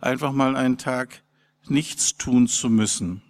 einfach 0.00 0.32
mal 0.32 0.56
einen 0.56 0.78
Tag 0.78 1.22
nichts 1.68 2.16
tun 2.16 2.46
zu 2.46 2.70
müssen. 2.70 3.20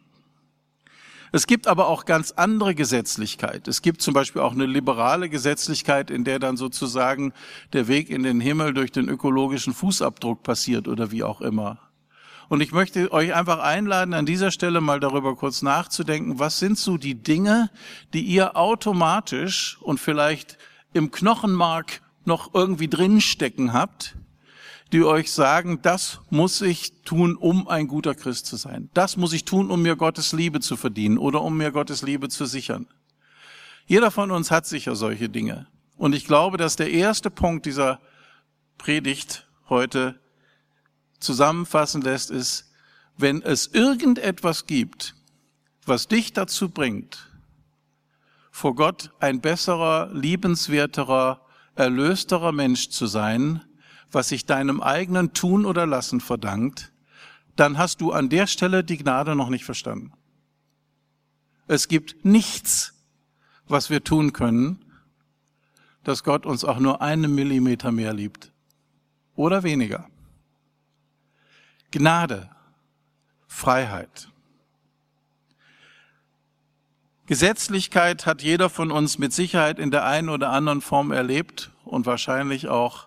Es 1.37 1.47
gibt 1.47 1.67
aber 1.67 1.89
auch 1.89 2.07
ganz 2.07 2.31
andere 2.31 2.75
Gesetzlichkeit. 2.75 3.69
Es 3.69 3.83
gibt 3.83 4.01
zum 4.01 4.15
Beispiel 4.15 4.41
auch 4.41 4.53
eine 4.53 4.65
liberale 4.65 5.29
Gesetzlichkeit, 5.29 6.11
in 6.11 6.25
der 6.25 6.39
dann 6.39 6.57
sozusagen 6.57 7.35
der 7.75 7.89
Weg 7.89 8.09
in 8.09 8.23
den 8.23 8.41
Himmel 8.41 8.73
durch 8.73 8.91
den 8.91 9.11
ökologischen 9.11 9.75
Fußabdruck 9.75 10.43
passiert 10.43 10.89
oder 10.89 11.11
wie 11.11 11.25
auch 11.25 11.43
immer. 11.43 11.79
Und 12.49 12.63
ich 12.63 12.73
möchte 12.73 13.13
euch 13.13 13.35
einfach 13.35 13.59
einladen, 13.59 14.15
an 14.15 14.25
dieser 14.25 14.51
Stelle 14.51 14.81
mal 14.81 14.99
darüber 14.99 15.37
kurz 15.37 15.61
nachzudenken, 15.61 16.39
was 16.39 16.59
sind 16.59 16.79
so 16.79 16.97
die 16.97 17.23
Dinge, 17.23 17.69
die 18.15 18.23
ihr 18.23 18.57
automatisch 18.57 19.77
und 19.83 20.01
vielleicht 20.01 20.57
im 20.95 21.11
Knochenmark 21.11 22.01
noch 22.25 22.55
irgendwie 22.55 22.89
drinstecken 22.89 23.75
habt, 23.75 24.17
die 24.93 25.03
euch 25.03 25.33
sagen, 25.33 25.81
das 25.83 26.21
muss 26.31 26.61
ich 26.61 27.03
tun, 27.03 27.37
um 27.37 27.69
ein 27.69 27.89
guter 27.89 28.15
Christ 28.15 28.47
zu 28.47 28.57
sein. 28.57 28.89
Das 28.95 29.17
muss 29.17 29.33
ich 29.33 29.45
tun, 29.45 29.71
um 29.71 29.83
mir 29.83 29.97
Gottes 29.97 30.33
Liebe 30.33 30.61
zu 30.61 30.77
verdienen 30.77 31.19
oder 31.19 31.43
um 31.43 31.57
mir 31.57 31.73
Gottes 31.73 32.03
Liebe 32.03 32.29
zu 32.29 32.47
sichern. 32.47 32.87
Jeder 33.87 34.11
von 34.11 34.31
uns 34.31 34.51
hat 34.51 34.67
sicher 34.67 34.97
solche 34.97 35.29
Dinge. 35.29 35.67
Und 35.97 36.15
ich 36.15 36.27
glaube, 36.27 36.57
dass 36.57 36.77
der 36.77 36.91
erste 36.91 37.31
Punkt 37.31 37.67
dieser 37.67 38.01
Predigt 38.79 39.47
heute 39.69 40.21
zusammenfassen 41.19 42.03
lässt, 42.03 42.31
ist, 42.31 42.71
wenn 43.17 43.43
es 43.43 43.67
irgendetwas 43.69 44.67
gibt, 44.67 45.15
was 45.87 46.09
dich 46.09 46.33
dazu 46.33 46.69
bringt, 46.69 47.31
vor 48.51 48.75
Gott 48.75 49.11
ein 49.21 49.41
besserer, 49.41 50.11
liebenswerterer, 50.13 51.41
erlösterer 51.75 52.53
Mensch 52.53 52.89
zu 52.91 53.07
sein, 53.07 53.63
was 54.17 54.31
sich 54.31 54.47
deinem 54.47 54.81
eigenen 54.81 55.35
Tun 55.35 55.67
oder 55.67 55.85
Lassen 55.85 56.23
verdankt, 56.23 56.91
dann 57.55 57.77
hast 57.77 58.01
du 58.01 58.13
an 58.13 58.31
der 58.31 58.47
Stelle 58.47 58.83
die 58.83 58.97
Gnade 58.97 59.37
noch 59.37 59.51
nicht 59.51 59.67
verstanden. 59.67 60.15
Es 61.67 61.87
gibt 61.87 62.25
nichts, 62.25 62.95
was 63.69 63.91
wir 63.91 64.03
tun 64.05 64.33
können, 64.33 64.83
dass 66.03 66.25
Gott 66.25 66.47
uns 66.47 66.65
auch 66.65 66.79
nur 66.79 67.03
einen 67.03 67.35
Millimeter 67.35 67.93
mehr 67.93 68.15
liebt. 68.15 68.53
Oder 69.35 69.65
weniger. 69.65 70.09
Gnade, 71.91 72.49
Freiheit. 73.47 74.31
Gesetzlichkeit 77.27 78.25
hat 78.25 78.41
jeder 78.41 78.71
von 78.71 78.91
uns 78.91 79.19
mit 79.19 79.35
Sicherheit 79.35 79.79
in 79.79 79.91
der 79.91 80.07
einen 80.07 80.31
oder 80.31 80.53
anderen 80.53 80.81
Form 80.81 81.13
erlebt 81.13 81.71
und 81.85 82.07
wahrscheinlich 82.07 82.69
auch 82.69 83.06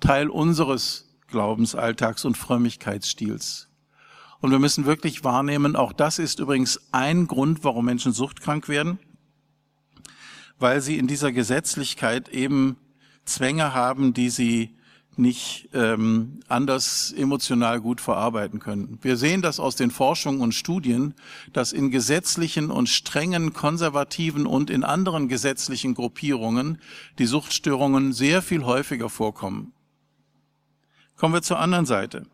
Teil 0.00 0.28
unseres 0.28 1.16
Glaubensalltags 1.28 2.24
und 2.24 2.36
Frömmigkeitsstils. 2.36 3.68
Und 4.40 4.50
wir 4.50 4.58
müssen 4.58 4.86
wirklich 4.86 5.24
wahrnehmen, 5.24 5.76
auch 5.76 5.92
das 5.92 6.18
ist 6.18 6.38
übrigens 6.38 6.80
ein 6.92 7.26
Grund, 7.26 7.64
warum 7.64 7.84
Menschen 7.86 8.12
suchtkrank 8.12 8.68
werden, 8.68 8.98
weil 10.58 10.80
sie 10.80 10.96
in 10.96 11.06
dieser 11.06 11.32
Gesetzlichkeit 11.32 12.28
eben 12.28 12.76
Zwänge 13.24 13.74
haben, 13.74 14.14
die 14.14 14.30
sie 14.30 14.78
nicht 15.18 15.68
ähm, 15.74 16.38
anders 16.46 17.12
emotional 17.16 17.80
gut 17.80 18.00
verarbeiten 18.00 18.60
können. 18.60 18.98
Wir 19.02 19.16
sehen 19.16 19.42
das 19.42 19.58
aus 19.58 19.74
den 19.74 19.90
Forschungen 19.90 20.40
und 20.40 20.54
Studien, 20.54 21.14
dass 21.52 21.72
in 21.72 21.90
gesetzlichen 21.90 22.70
und 22.70 22.88
strengen 22.88 23.52
konservativen 23.52 24.46
und 24.46 24.70
in 24.70 24.84
anderen 24.84 25.28
gesetzlichen 25.28 25.94
Gruppierungen 25.94 26.78
die 27.18 27.26
Suchtstörungen 27.26 28.12
sehr 28.12 28.42
viel 28.42 28.64
häufiger 28.64 29.10
vorkommen. 29.10 29.72
Kommen 31.18 31.34
wir 31.34 31.42
zur 31.42 31.58
anderen 31.58 31.84
Seite. 31.84 32.26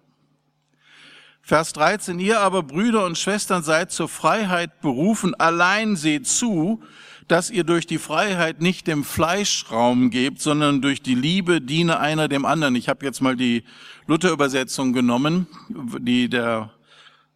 Vers 1.41 1.73
13, 1.73 2.19
ihr 2.21 2.41
aber 2.41 2.63
Brüder 2.63 3.05
und 3.05 3.19
Schwestern 3.19 3.63
seid 3.63 3.91
zur 3.91 4.09
Freiheit 4.09 4.81
berufen, 4.81 5.35
allein 5.35 5.97
seht 5.97 6.27
zu, 6.27 6.83
dass 7.29 7.51
ihr 7.51 7.65
durch 7.65 7.87
die 7.87 7.99
Freiheit 7.99 8.61
nicht 8.61 8.87
dem 8.87 9.05
Fleisch 9.05 9.67
Raum 9.71 10.11
gebt, 10.11 10.41
sondern 10.41 10.83
durch 10.83 11.03
die 11.03 11.15
Liebe 11.15 11.61
diene 11.61 11.99
einer 11.99 12.29
dem 12.29 12.45
anderen. 12.45 12.77
Ich 12.77 12.89
habe 12.89 13.05
jetzt 13.05 13.23
mal 13.23 13.37
die 13.37 13.65
Luther-Übersetzung 14.07 14.93
genommen, 14.93 15.47
die 15.71 16.29
der 16.29 16.71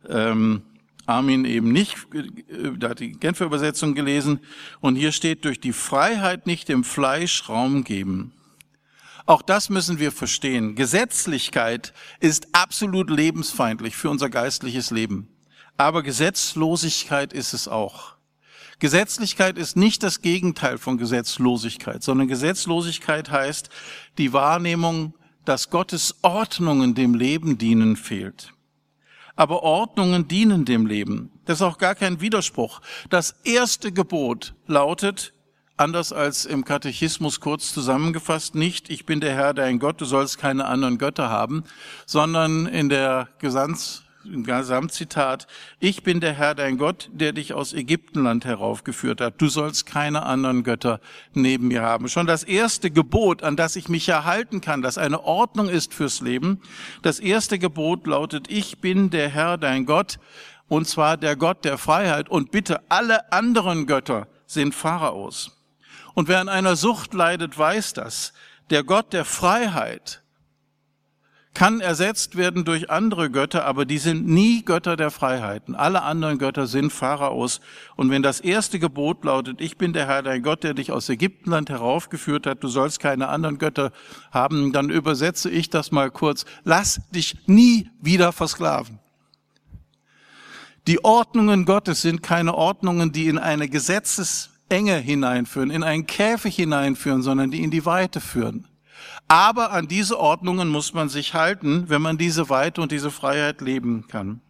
ähm, 0.08 0.62
Armin 1.06 1.46
eben 1.46 1.72
nicht, 1.72 1.96
äh, 2.14 2.78
da 2.78 2.90
hat 2.90 3.00
die 3.00 3.12
Genfer 3.12 3.46
Übersetzung 3.46 3.94
gelesen. 3.94 4.40
Und 4.80 4.96
hier 4.96 5.12
steht, 5.12 5.46
durch 5.46 5.60
die 5.60 5.72
Freiheit 5.72 6.46
nicht 6.46 6.68
dem 6.68 6.84
Fleisch 6.84 7.48
Raum 7.48 7.84
geben. 7.84 8.32
Auch 9.28 9.42
das 9.42 9.68
müssen 9.68 9.98
wir 9.98 10.10
verstehen. 10.10 10.74
Gesetzlichkeit 10.74 11.92
ist 12.18 12.48
absolut 12.52 13.10
lebensfeindlich 13.10 13.94
für 13.94 14.08
unser 14.08 14.30
geistliches 14.30 14.90
Leben. 14.90 15.28
Aber 15.76 16.02
Gesetzlosigkeit 16.02 17.34
ist 17.34 17.52
es 17.52 17.68
auch. 17.68 18.16
Gesetzlichkeit 18.78 19.58
ist 19.58 19.76
nicht 19.76 20.02
das 20.02 20.22
Gegenteil 20.22 20.78
von 20.78 20.96
Gesetzlosigkeit, 20.96 22.02
sondern 22.02 22.26
Gesetzlosigkeit 22.26 23.30
heißt 23.30 23.68
die 24.16 24.32
Wahrnehmung, 24.32 25.12
dass 25.44 25.68
Gottes 25.68 26.16
Ordnungen 26.22 26.94
dem 26.94 27.12
Leben 27.12 27.58
dienen, 27.58 27.96
fehlt. 27.96 28.54
Aber 29.36 29.62
Ordnungen 29.62 30.26
dienen 30.26 30.64
dem 30.64 30.86
Leben. 30.86 31.32
Das 31.44 31.58
ist 31.58 31.62
auch 31.62 31.76
gar 31.76 31.94
kein 31.94 32.22
Widerspruch. 32.22 32.80
Das 33.10 33.32
erste 33.44 33.92
Gebot 33.92 34.54
lautet, 34.66 35.34
anders 35.78 36.12
als 36.12 36.44
im 36.44 36.64
Katechismus 36.64 37.40
kurz 37.40 37.72
zusammengefasst, 37.72 38.54
nicht, 38.54 38.90
ich 38.90 39.06
bin 39.06 39.20
der 39.20 39.34
Herr, 39.34 39.54
dein 39.54 39.78
Gott, 39.78 40.00
du 40.00 40.04
sollst 40.04 40.38
keine 40.38 40.66
anderen 40.66 40.98
Götter 40.98 41.30
haben, 41.30 41.64
sondern 42.06 42.66
in 42.66 42.88
der 42.88 43.28
Gesands 43.38 44.02
im 44.24 44.44
Gesamtzitat, 44.44 45.46
ich 45.80 46.02
bin 46.02 46.20
der 46.20 46.34
Herr 46.34 46.54
dein 46.54 46.76
Gott, 46.76 47.08
der 47.12 47.32
dich 47.32 47.54
aus 47.54 47.72
Ägyptenland 47.72 48.44
heraufgeführt 48.44 49.20
hat. 49.20 49.40
Du 49.40 49.48
sollst 49.48 49.86
keine 49.86 50.24
anderen 50.24 50.64
Götter 50.64 51.00
neben 51.32 51.68
mir 51.68 51.82
haben. 51.82 52.08
Schon 52.08 52.26
das 52.26 52.44
erste 52.44 52.90
Gebot, 52.90 53.42
an 53.42 53.56
das 53.56 53.76
ich 53.76 53.88
mich 53.88 54.08
erhalten 54.08 54.60
kann, 54.60 54.82
das 54.82 54.98
eine 54.98 55.24
Ordnung 55.24 55.68
ist 55.68 55.94
fürs 55.94 56.20
Leben, 56.20 56.60
das 57.02 57.20
erste 57.20 57.58
Gebot 57.58 58.06
lautet, 58.06 58.50
ich 58.50 58.80
bin 58.80 59.10
der 59.10 59.28
Herr 59.28 59.56
dein 59.56 59.86
Gott, 59.86 60.18
und 60.68 60.86
zwar 60.86 61.16
der 61.16 61.34
Gott 61.36 61.64
der 61.64 61.78
Freiheit. 61.78 62.28
Und 62.28 62.50
bitte, 62.50 62.80
alle 62.90 63.32
anderen 63.32 63.86
Götter 63.86 64.28
sind 64.46 64.74
Pharaos. 64.74 65.57
Und 66.18 66.26
wer 66.26 66.40
an 66.40 66.48
einer 66.48 66.74
Sucht 66.74 67.14
leidet, 67.14 67.56
weiß 67.56 67.92
das. 67.92 68.32
Der 68.70 68.82
Gott 68.82 69.12
der 69.12 69.24
Freiheit 69.24 70.20
kann 71.54 71.80
ersetzt 71.80 72.36
werden 72.36 72.64
durch 72.64 72.90
andere 72.90 73.30
Götter, 73.30 73.64
aber 73.64 73.84
die 73.84 73.98
sind 73.98 74.26
nie 74.26 74.64
Götter 74.64 74.96
der 74.96 75.12
Freiheiten. 75.12 75.76
Alle 75.76 76.02
anderen 76.02 76.38
Götter 76.38 76.66
sind 76.66 76.92
Pharaos. 76.92 77.60
Und 77.94 78.10
wenn 78.10 78.24
das 78.24 78.40
erste 78.40 78.80
Gebot 78.80 79.24
lautet, 79.24 79.60
ich 79.60 79.78
bin 79.78 79.92
der 79.92 80.08
Herr, 80.08 80.24
dein 80.24 80.42
Gott, 80.42 80.64
der 80.64 80.74
dich 80.74 80.90
aus 80.90 81.08
Ägyptenland 81.08 81.70
heraufgeführt 81.70 82.48
hat, 82.48 82.64
du 82.64 82.68
sollst 82.68 82.98
keine 82.98 83.28
anderen 83.28 83.58
Götter 83.58 83.92
haben, 84.32 84.72
dann 84.72 84.90
übersetze 84.90 85.48
ich 85.48 85.70
das 85.70 85.92
mal 85.92 86.10
kurz. 86.10 86.46
Lass 86.64 87.00
dich 87.12 87.36
nie 87.46 87.90
wieder 88.00 88.32
versklaven. 88.32 88.98
Die 90.88 91.04
Ordnungen 91.04 91.64
Gottes 91.64 92.02
sind 92.02 92.24
keine 92.24 92.56
Ordnungen, 92.56 93.12
die 93.12 93.28
in 93.28 93.38
eine 93.38 93.68
Gesetzesenge 94.68 94.98
hineinführen, 94.98 95.70
in 95.70 95.82
einen 95.82 96.06
Käfig 96.06 96.56
hineinführen, 96.56 97.22
sondern 97.22 97.50
die 97.50 97.62
in 97.62 97.70
die 97.70 97.86
Weite 97.86 98.20
führen. 98.20 98.66
Aber 99.26 99.72
an 99.72 99.88
diese 99.88 100.18
Ordnungen 100.18 100.68
muss 100.68 100.92
man 100.92 101.08
sich 101.08 101.34
halten, 101.34 101.88
wenn 101.88 102.02
man 102.02 102.18
diese 102.18 102.48
Weite 102.50 102.80
und 102.82 102.92
diese 102.92 103.10
Freiheit 103.10 103.60
leben 103.60 104.06
kann. 104.08 104.40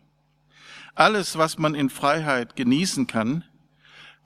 Alles, 0.95 1.39
was 1.39 1.59
man 1.59 1.75
in 1.75 1.91
Freiheit 1.91 2.57
genießen 2.57 3.07
kann, 3.07 3.45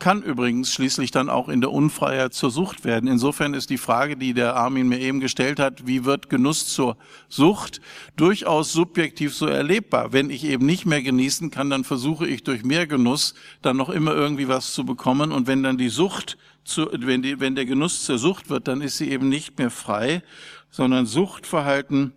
kann 0.02 0.20
übrigens 0.20 0.72
schließlich 0.72 1.12
dann 1.12 1.30
auch 1.30 1.48
in 1.48 1.60
der 1.60 1.70
Unfreiheit 1.70 2.34
zur 2.34 2.50
Sucht 2.50 2.84
werden. 2.84 3.08
Insofern 3.08 3.54
ist 3.54 3.70
die 3.70 3.78
Frage, 3.78 4.16
die 4.16 4.34
der 4.34 4.56
Armin 4.56 4.88
mir 4.88 4.98
eben 4.98 5.20
gestellt 5.20 5.60
hat, 5.60 5.86
wie 5.86 6.04
wird 6.04 6.28
Genuss 6.28 6.66
zur 6.66 6.96
Sucht, 7.28 7.80
durchaus 8.16 8.72
subjektiv 8.72 9.32
so 9.32 9.46
erlebbar. 9.46 10.12
Wenn 10.12 10.28
ich 10.28 10.42
eben 10.42 10.66
nicht 10.66 10.86
mehr 10.86 11.02
genießen 11.02 11.52
kann, 11.52 11.70
dann 11.70 11.84
versuche 11.84 12.26
ich 12.26 12.42
durch 12.42 12.64
mehr 12.64 12.88
Genuss 12.88 13.34
dann 13.62 13.76
noch 13.76 13.90
immer 13.90 14.12
irgendwie 14.12 14.48
was 14.48 14.74
zu 14.74 14.84
bekommen. 14.84 15.30
Und 15.30 15.46
wenn 15.46 15.62
dann 15.62 15.78
die 15.78 15.88
Sucht 15.88 16.36
zu, 16.64 16.88
wenn, 16.92 17.22
die, 17.22 17.38
wenn 17.38 17.54
der 17.54 17.64
Genuss 17.64 18.04
zur 18.04 18.18
Sucht 18.18 18.50
wird, 18.50 18.66
dann 18.66 18.80
ist 18.80 18.98
sie 18.98 19.08
eben 19.08 19.28
nicht 19.28 19.56
mehr 19.60 19.70
frei, 19.70 20.24
sondern 20.68 21.06
Suchtverhalten 21.06 22.12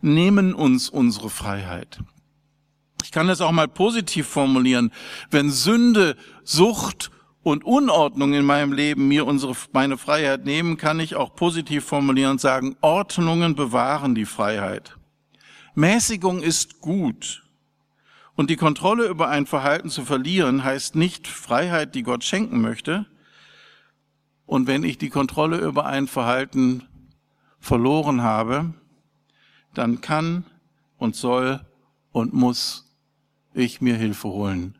nehmen 0.00 0.54
uns 0.54 0.88
unsere 0.88 1.30
Freiheit. 1.30 1.98
Ich 3.02 3.10
kann 3.10 3.26
das 3.26 3.40
auch 3.40 3.50
mal 3.50 3.66
positiv 3.66 4.28
formulieren. 4.28 4.92
Wenn 5.32 5.50
Sünde, 5.50 6.14
Sucht 6.44 7.10
und 7.44 7.64
Unordnung 7.64 8.34
in 8.34 8.44
meinem 8.44 8.72
Leben 8.72 9.06
mir 9.06 9.26
unsere, 9.26 9.54
meine 9.72 9.96
Freiheit 9.98 10.44
nehmen, 10.44 10.76
kann 10.76 10.98
ich 10.98 11.14
auch 11.14 11.36
positiv 11.36 11.84
formulieren 11.84 12.32
und 12.32 12.40
sagen, 12.40 12.76
Ordnungen 12.80 13.54
bewahren 13.54 14.14
die 14.14 14.24
Freiheit. 14.24 14.96
Mäßigung 15.74 16.42
ist 16.42 16.80
gut. 16.80 17.44
Und 18.34 18.50
die 18.50 18.56
Kontrolle 18.56 19.06
über 19.06 19.28
ein 19.28 19.46
Verhalten 19.46 19.90
zu 19.90 20.04
verlieren 20.04 20.64
heißt 20.64 20.96
nicht 20.96 21.28
Freiheit, 21.28 21.94
die 21.94 22.02
Gott 22.02 22.24
schenken 22.24 22.60
möchte, 22.60 23.06
und 24.46 24.66
wenn 24.66 24.84
ich 24.84 24.98
die 24.98 25.08
Kontrolle 25.08 25.58
über 25.58 25.86
ein 25.86 26.06
Verhalten 26.06 26.84
verloren 27.60 28.22
habe, 28.22 28.74
dann 29.72 30.00
kann 30.00 30.44
und 30.98 31.16
soll 31.16 31.64
und 32.12 32.34
muss 32.34 32.94
ich 33.54 33.80
mir 33.80 33.96
Hilfe 33.96 34.28
holen. 34.28 34.76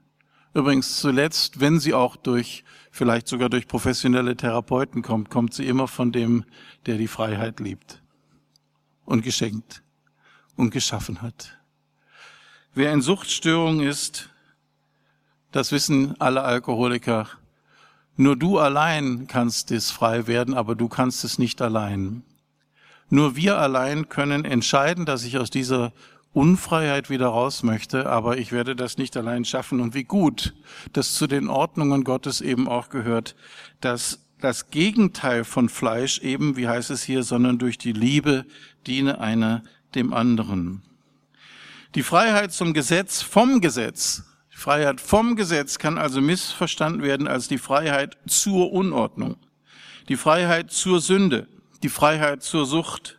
Übrigens 0.54 1.00
zuletzt, 1.00 1.58
wenn 1.58 1.80
sie 1.80 1.94
auch 1.94 2.14
durch, 2.14 2.64
vielleicht 2.92 3.26
sogar 3.26 3.48
durch 3.48 3.66
professionelle 3.66 4.36
Therapeuten 4.36 5.02
kommt, 5.02 5.28
kommt 5.28 5.52
sie 5.52 5.66
immer 5.66 5.88
von 5.88 6.12
dem, 6.12 6.44
der 6.86 6.96
die 6.96 7.08
Freiheit 7.08 7.58
liebt 7.58 8.00
und 9.04 9.22
geschenkt 9.22 9.82
und 10.56 10.70
geschaffen 10.70 11.22
hat. 11.22 11.58
Wer 12.72 12.92
in 12.92 13.02
Suchtstörung 13.02 13.80
ist, 13.80 14.30
das 15.50 15.72
wissen 15.72 16.20
alle 16.20 16.42
Alkoholiker, 16.42 17.28
nur 18.16 18.36
du 18.36 18.60
allein 18.60 19.26
kannst 19.26 19.72
es 19.72 19.90
frei 19.90 20.28
werden, 20.28 20.54
aber 20.54 20.76
du 20.76 20.88
kannst 20.88 21.24
es 21.24 21.36
nicht 21.36 21.60
allein. 21.60 22.22
Nur 23.10 23.34
wir 23.34 23.58
allein 23.58 24.08
können 24.08 24.44
entscheiden, 24.44 25.04
dass 25.04 25.24
ich 25.24 25.36
aus 25.36 25.50
dieser 25.50 25.92
Unfreiheit 26.34 27.08
wieder 27.08 27.28
raus 27.28 27.62
möchte, 27.62 28.10
aber 28.10 28.36
ich 28.36 28.52
werde 28.52 28.76
das 28.76 28.98
nicht 28.98 29.16
allein 29.16 29.44
schaffen. 29.46 29.80
Und 29.80 29.94
wie 29.94 30.04
gut, 30.04 30.54
dass 30.92 31.14
zu 31.14 31.26
den 31.26 31.48
Ordnungen 31.48 32.04
Gottes 32.04 32.42
eben 32.42 32.68
auch 32.68 32.90
gehört, 32.90 33.34
dass 33.80 34.20
das 34.40 34.70
Gegenteil 34.70 35.44
von 35.44 35.70
Fleisch 35.70 36.18
eben, 36.18 36.56
wie 36.56 36.68
heißt 36.68 36.90
es 36.90 37.02
hier, 37.02 37.22
sondern 37.22 37.58
durch 37.58 37.78
die 37.78 37.92
Liebe 37.92 38.44
diene 38.86 39.20
einer 39.20 39.62
dem 39.94 40.12
anderen. 40.12 40.82
Die 41.94 42.02
Freiheit 42.02 42.52
zum 42.52 42.74
Gesetz 42.74 43.22
vom 43.22 43.60
Gesetz 43.62 44.24
die 44.54 44.60
Freiheit 44.60 45.00
vom 45.00 45.34
Gesetz 45.34 45.78
kann 45.78 45.98
also 45.98 46.20
missverstanden 46.20 47.02
werden 47.02 47.26
als 47.26 47.48
die 47.48 47.58
Freiheit 47.58 48.16
zur 48.26 48.72
Unordnung, 48.72 49.36
die 50.08 50.16
Freiheit 50.16 50.70
zur 50.70 51.00
Sünde, 51.00 51.48
die 51.82 51.88
Freiheit 51.88 52.42
zur 52.44 52.64
Sucht. 52.64 53.18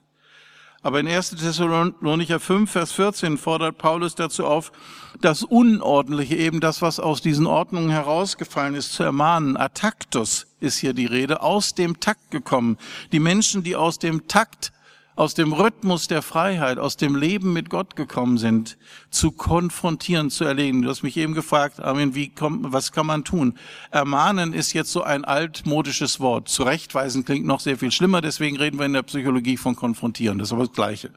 Aber 0.85 0.99
in 0.99 1.07
1. 1.07 1.31
Thessalonicher 1.31 2.39
5, 2.39 2.69
Vers 2.69 2.91
14 2.91 3.39
fordert 3.39 3.79
Paulus 3.79 4.13
dazu 4.13 4.45
auf, 4.45 4.71
das 5.19 5.41
Unordentliche, 5.41 6.35
eben 6.35 6.59
das, 6.59 6.83
was 6.83 6.99
aus 6.99 7.23
diesen 7.23 7.47
Ordnungen 7.47 7.89
herausgefallen 7.89 8.75
ist, 8.75 8.93
zu 8.93 9.01
ermahnen. 9.01 9.57
Ataktos 9.57 10.45
ist 10.59 10.77
hier 10.77 10.93
die 10.93 11.07
Rede, 11.07 11.41
aus 11.41 11.73
dem 11.73 11.99
Takt 11.99 12.29
gekommen. 12.29 12.77
Die 13.11 13.19
Menschen, 13.19 13.63
die 13.63 13.75
aus 13.75 13.97
dem 13.97 14.27
Takt 14.27 14.73
aus 15.15 15.33
dem 15.33 15.53
Rhythmus 15.53 16.07
der 16.07 16.21
Freiheit, 16.21 16.77
aus 16.77 16.97
dem 16.97 17.15
Leben 17.15 17.53
mit 17.53 17.69
Gott 17.69 17.95
gekommen 17.95 18.37
sind, 18.37 18.77
zu 19.09 19.31
konfrontieren, 19.31 20.29
zu 20.29 20.43
erlegen. 20.43 20.81
Du 20.81 20.89
hast 20.89 21.03
mich 21.03 21.15
eben 21.15 21.33
gefragt, 21.33 21.79
Armin, 21.79 22.15
wie 22.15 22.29
kommt, 22.29 22.73
was 22.73 22.91
kann 22.91 23.05
man 23.05 23.23
tun? 23.23 23.57
Ermahnen 23.91 24.53
ist 24.53 24.73
jetzt 24.73 24.91
so 24.91 25.03
ein 25.03 25.23
altmodisches 25.23 26.19
Wort. 26.19 26.49
Zurechtweisen 26.49 27.23
klingt 27.23 27.45
noch 27.45 27.61
sehr 27.61 27.77
viel 27.77 27.91
schlimmer, 27.91 28.21
deswegen 28.21 28.57
reden 28.57 28.77
wir 28.77 28.85
in 28.85 28.93
der 28.93 29.03
Psychologie 29.03 29.57
von 29.57 29.75
konfrontieren. 29.75 30.37
Das 30.37 30.49
ist 30.49 30.53
aber 30.53 30.65
das 30.65 30.73
Gleiche. 30.73 31.11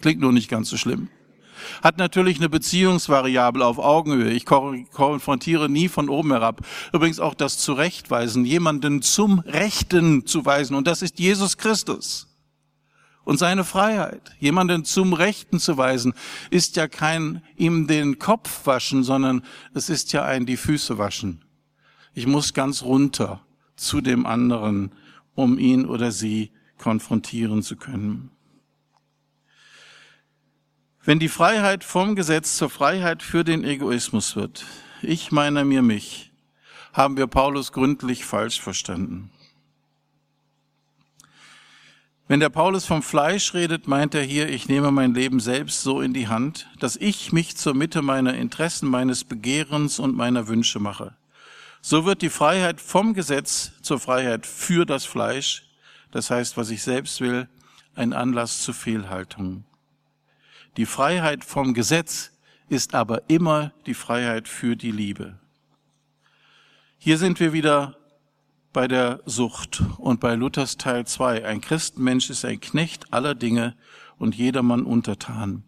Klingt 0.00 0.20
nur 0.20 0.32
nicht 0.32 0.50
ganz 0.50 0.68
so 0.68 0.76
schlimm. 0.76 1.08
Hat 1.82 1.98
natürlich 1.98 2.38
eine 2.38 2.48
Beziehungsvariable 2.48 3.64
auf 3.64 3.78
Augenhöhe. 3.78 4.30
Ich 4.30 4.46
konfrontiere 4.46 5.68
nie 5.68 5.88
von 5.88 6.08
oben 6.08 6.32
herab. 6.32 6.62
Übrigens 6.92 7.20
auch 7.20 7.34
das 7.34 7.58
Zurechtweisen, 7.58 8.46
jemanden 8.46 9.02
zum 9.02 9.40
Rechten 9.40 10.26
zu 10.26 10.46
weisen. 10.46 10.74
Und 10.74 10.86
das 10.86 11.02
ist 11.02 11.18
Jesus 11.18 11.58
Christus 11.58 12.29
und 13.30 13.36
seine 13.36 13.62
Freiheit. 13.62 14.34
Jemanden 14.40 14.84
zum 14.84 15.12
Rechten 15.12 15.60
zu 15.60 15.76
weisen, 15.76 16.14
ist 16.50 16.74
ja 16.74 16.88
kein 16.88 17.42
ihm 17.56 17.86
den 17.86 18.18
Kopf 18.18 18.66
waschen, 18.66 19.04
sondern 19.04 19.44
es 19.72 19.88
ist 19.88 20.12
ja 20.12 20.24
ein 20.24 20.46
die 20.46 20.56
Füße 20.56 20.98
waschen. 20.98 21.44
Ich 22.12 22.26
muss 22.26 22.54
ganz 22.54 22.82
runter 22.82 23.40
zu 23.76 24.00
dem 24.00 24.26
anderen, 24.26 24.90
um 25.36 25.60
ihn 25.60 25.86
oder 25.86 26.10
sie 26.10 26.50
konfrontieren 26.76 27.62
zu 27.62 27.76
können. 27.76 28.32
Wenn 31.04 31.20
die 31.20 31.28
Freiheit 31.28 31.84
vom 31.84 32.16
Gesetz 32.16 32.56
zur 32.56 32.68
Freiheit 32.68 33.22
für 33.22 33.44
den 33.44 33.62
Egoismus 33.62 34.34
wird, 34.34 34.64
ich 35.02 35.30
meiner 35.30 35.64
mir 35.64 35.82
mich, 35.82 36.32
haben 36.92 37.16
wir 37.16 37.28
Paulus 37.28 37.70
gründlich 37.70 38.24
falsch 38.24 38.60
verstanden. 38.60 39.30
Wenn 42.30 42.38
der 42.38 42.48
Paulus 42.48 42.86
vom 42.86 43.02
Fleisch 43.02 43.54
redet, 43.54 43.88
meint 43.88 44.14
er 44.14 44.22
hier, 44.22 44.48
ich 44.48 44.68
nehme 44.68 44.92
mein 44.92 45.14
Leben 45.14 45.40
selbst 45.40 45.82
so 45.82 46.00
in 46.00 46.14
die 46.14 46.28
Hand, 46.28 46.68
dass 46.78 46.94
ich 46.94 47.32
mich 47.32 47.56
zur 47.56 47.74
Mitte 47.74 48.02
meiner 48.02 48.34
Interessen, 48.34 48.88
meines 48.88 49.24
Begehrens 49.24 49.98
und 49.98 50.16
meiner 50.16 50.46
Wünsche 50.46 50.78
mache. 50.78 51.16
So 51.80 52.04
wird 52.04 52.22
die 52.22 52.30
Freiheit 52.30 52.80
vom 52.80 53.14
Gesetz 53.14 53.72
zur 53.82 53.98
Freiheit 53.98 54.46
für 54.46 54.86
das 54.86 55.04
Fleisch, 55.04 55.64
das 56.12 56.30
heißt, 56.30 56.56
was 56.56 56.70
ich 56.70 56.84
selbst 56.84 57.20
will, 57.20 57.48
ein 57.96 58.12
Anlass 58.12 58.62
zu 58.62 58.72
Fehlhaltungen. 58.72 59.64
Die 60.76 60.86
Freiheit 60.86 61.44
vom 61.44 61.74
Gesetz 61.74 62.30
ist 62.68 62.94
aber 62.94 63.22
immer 63.26 63.72
die 63.86 63.94
Freiheit 63.94 64.46
für 64.46 64.76
die 64.76 64.92
Liebe. 64.92 65.36
Hier 66.96 67.18
sind 67.18 67.40
wir 67.40 67.52
wieder 67.52 67.96
bei 68.72 68.86
der 68.86 69.20
Sucht 69.26 69.82
und 69.98 70.20
bei 70.20 70.34
Luthers 70.34 70.76
Teil 70.76 71.06
2. 71.06 71.44
Ein 71.44 71.60
Christenmensch 71.60 72.30
ist 72.30 72.44
ein 72.44 72.60
Knecht 72.60 73.12
aller 73.12 73.34
Dinge 73.34 73.76
und 74.18 74.36
jedermann 74.36 74.84
untertan. 74.84 75.64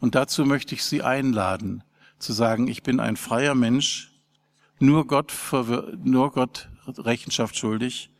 Und 0.00 0.14
dazu 0.14 0.44
möchte 0.44 0.74
ich 0.74 0.84
Sie 0.84 1.02
einladen, 1.02 1.84
zu 2.18 2.32
sagen, 2.32 2.68
ich 2.68 2.82
bin 2.82 3.00
ein 3.00 3.16
freier 3.16 3.54
Mensch, 3.54 4.12
nur 4.78 5.06
Gott, 5.06 5.32
nur 6.02 6.32
Gott 6.32 6.68
Rechenschaft 6.86 7.56
schuldig 7.56 8.10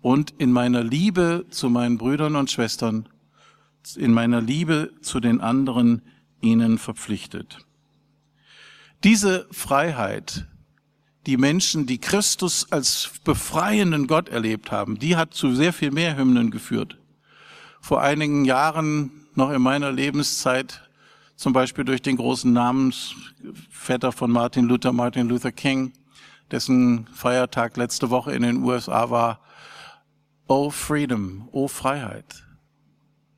und 0.00 0.30
in 0.38 0.52
meiner 0.52 0.84
Liebe 0.84 1.46
zu 1.50 1.70
meinen 1.70 1.98
Brüdern 1.98 2.36
und 2.36 2.50
Schwestern, 2.50 3.08
in 3.96 4.12
meiner 4.12 4.40
Liebe 4.40 4.92
zu 5.00 5.20
den 5.20 5.40
anderen 5.40 6.02
ihnen 6.40 6.78
verpflichtet. 6.78 7.58
Diese 9.04 9.46
Freiheit 9.50 10.46
die 11.28 11.36
Menschen, 11.36 11.84
die 11.84 11.98
Christus 11.98 12.72
als 12.72 13.10
befreienden 13.22 14.06
Gott 14.06 14.30
erlebt 14.30 14.72
haben, 14.72 14.98
die 14.98 15.14
hat 15.14 15.34
zu 15.34 15.54
sehr 15.54 15.74
viel 15.74 15.90
mehr 15.90 16.16
Hymnen 16.16 16.50
geführt. 16.50 16.96
Vor 17.82 18.00
einigen 18.00 18.46
Jahren, 18.46 19.10
noch 19.34 19.50
in 19.50 19.60
meiner 19.60 19.92
Lebenszeit, 19.92 20.88
zum 21.36 21.52
Beispiel 21.52 21.84
durch 21.84 22.00
den 22.00 22.16
großen 22.16 22.50
Namensvetter 22.50 24.10
von 24.10 24.30
Martin 24.30 24.64
Luther, 24.64 24.94
Martin 24.94 25.28
Luther 25.28 25.52
King, 25.52 25.92
dessen 26.50 27.06
Feiertag 27.08 27.76
letzte 27.76 28.08
Woche 28.08 28.32
in 28.32 28.40
den 28.40 28.62
USA 28.62 29.10
war, 29.10 29.40
Oh 30.46 30.70
Freedom, 30.70 31.46
oh 31.52 31.68
Freiheit. 31.68 32.46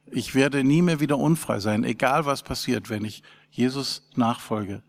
Ich 0.07 0.37
werde 0.37 0.63
nie 0.63 0.83
mehr 0.83 1.01
wieder 1.01 1.19
unfrei 1.19 1.59
sein, 1.59 1.83
egal 1.83 2.25
was 2.25 2.45
passiert, 2.45 2.89
wenn 2.89 3.05
ich 3.05 3.25
Jesus 3.51 4.09
nachfolge. 4.15 4.85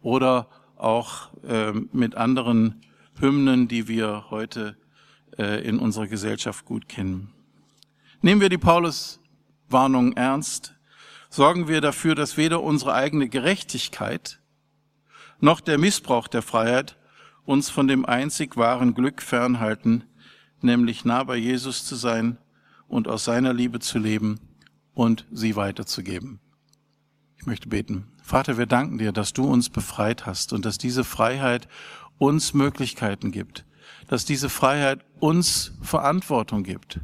Oder 0.00 0.48
auch 0.80 1.30
äh, 1.44 1.72
mit 1.92 2.14
anderen 2.14 2.82
Hymnen, 3.18 3.68
die 3.68 3.88
wir 3.88 4.30
heute 4.30 4.76
äh, 5.38 5.66
in 5.66 5.78
unserer 5.78 6.06
Gesellschaft 6.06 6.64
gut 6.64 6.88
kennen. 6.88 7.30
Nehmen 8.22 8.40
wir 8.40 8.48
die 8.48 8.58
Paulus-Warnung 8.58 10.14
ernst, 10.14 10.74
sorgen 11.28 11.68
wir 11.68 11.80
dafür, 11.80 12.14
dass 12.14 12.36
weder 12.36 12.62
unsere 12.62 12.94
eigene 12.94 13.28
Gerechtigkeit 13.28 14.40
noch 15.40 15.60
der 15.60 15.78
Missbrauch 15.78 16.28
der 16.28 16.42
Freiheit 16.42 16.96
uns 17.44 17.70
von 17.70 17.88
dem 17.88 18.04
einzig 18.04 18.56
wahren 18.56 18.94
Glück 18.94 19.22
fernhalten, 19.22 20.04
nämlich 20.60 21.04
nah 21.04 21.24
bei 21.24 21.36
Jesus 21.36 21.84
zu 21.84 21.96
sein 21.96 22.36
und 22.88 23.08
aus 23.08 23.24
seiner 23.24 23.52
Liebe 23.52 23.80
zu 23.80 23.98
leben 23.98 24.40
und 24.92 25.26
sie 25.32 25.56
weiterzugeben. 25.56 26.40
Ich 27.38 27.46
möchte 27.46 27.68
beten. 27.68 28.06
Vater, 28.30 28.58
wir 28.58 28.66
danken 28.66 28.98
dir, 28.98 29.10
dass 29.10 29.32
du 29.32 29.42
uns 29.42 29.70
befreit 29.70 30.24
hast 30.24 30.52
und 30.52 30.64
dass 30.64 30.78
diese 30.78 31.02
Freiheit 31.02 31.66
uns 32.16 32.54
Möglichkeiten 32.54 33.32
gibt, 33.32 33.64
dass 34.06 34.24
diese 34.24 34.48
Freiheit 34.48 35.00
uns 35.18 35.72
Verantwortung 35.82 36.62
gibt. 36.62 37.00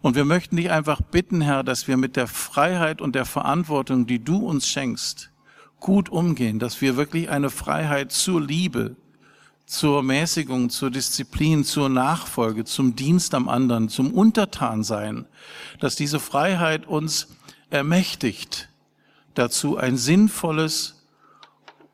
Und 0.00 0.14
wir 0.14 0.24
möchten 0.24 0.54
dich 0.54 0.70
einfach 0.70 1.00
bitten, 1.00 1.40
Herr, 1.40 1.64
dass 1.64 1.88
wir 1.88 1.96
mit 1.96 2.14
der 2.14 2.28
Freiheit 2.28 3.00
und 3.00 3.16
der 3.16 3.24
Verantwortung, 3.24 4.06
die 4.06 4.22
du 4.22 4.46
uns 4.46 4.68
schenkst, 4.68 5.32
gut 5.80 6.08
umgehen, 6.08 6.60
dass 6.60 6.80
wir 6.80 6.96
wirklich 6.96 7.30
eine 7.30 7.50
Freiheit 7.50 8.12
zur 8.12 8.40
Liebe, 8.40 8.94
zur 9.66 10.04
Mäßigung, 10.04 10.70
zur 10.70 10.92
Disziplin, 10.92 11.64
zur 11.64 11.88
Nachfolge, 11.88 12.64
zum 12.64 12.94
Dienst 12.94 13.34
am 13.34 13.48
anderen, 13.48 13.88
zum 13.88 14.12
Untertansein, 14.14 15.26
dass 15.80 15.96
diese 15.96 16.20
Freiheit 16.20 16.86
uns 16.86 17.26
ermächtigt, 17.70 18.69
dazu, 19.34 19.76
ein 19.76 19.96
sinnvolles 19.96 21.02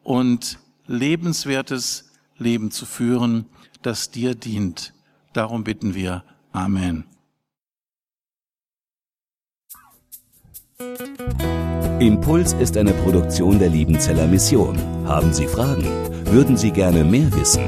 und 0.03 0.59
lebenswertes 0.87 2.11
Leben 2.39 2.71
zu 2.71 2.87
führen, 2.87 3.47
das 3.83 4.11
dir 4.11 4.35
dient. 4.35 4.93
Darum 5.33 5.65
bitten 5.65 5.95
wir. 5.95 6.25
Amen. 6.53 7.05
Impuls 11.99 12.53
ist 12.53 12.77
eine 12.77 12.93
Produktion 12.93 13.59
der 13.59 13.71
Liebenzeller 13.71 14.27
Mission. 14.27 14.79
Haben 15.07 15.33
Sie 15.33 15.47
Fragen? 15.47 15.87
Würden 16.27 16.57
Sie 16.57 16.71
gerne 16.71 17.05
mehr 17.05 17.33
wissen? 17.35 17.65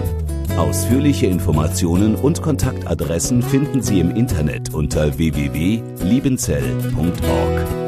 Ausführliche 0.59 1.27
Informationen 1.27 2.17
und 2.17 2.43
Kontaktadressen 2.43 3.43
finden 3.43 3.81
Sie 3.81 4.01
im 4.01 4.11
Internet 4.11 4.75
unter 4.75 5.17
www.liebenzell.org. 5.17 7.88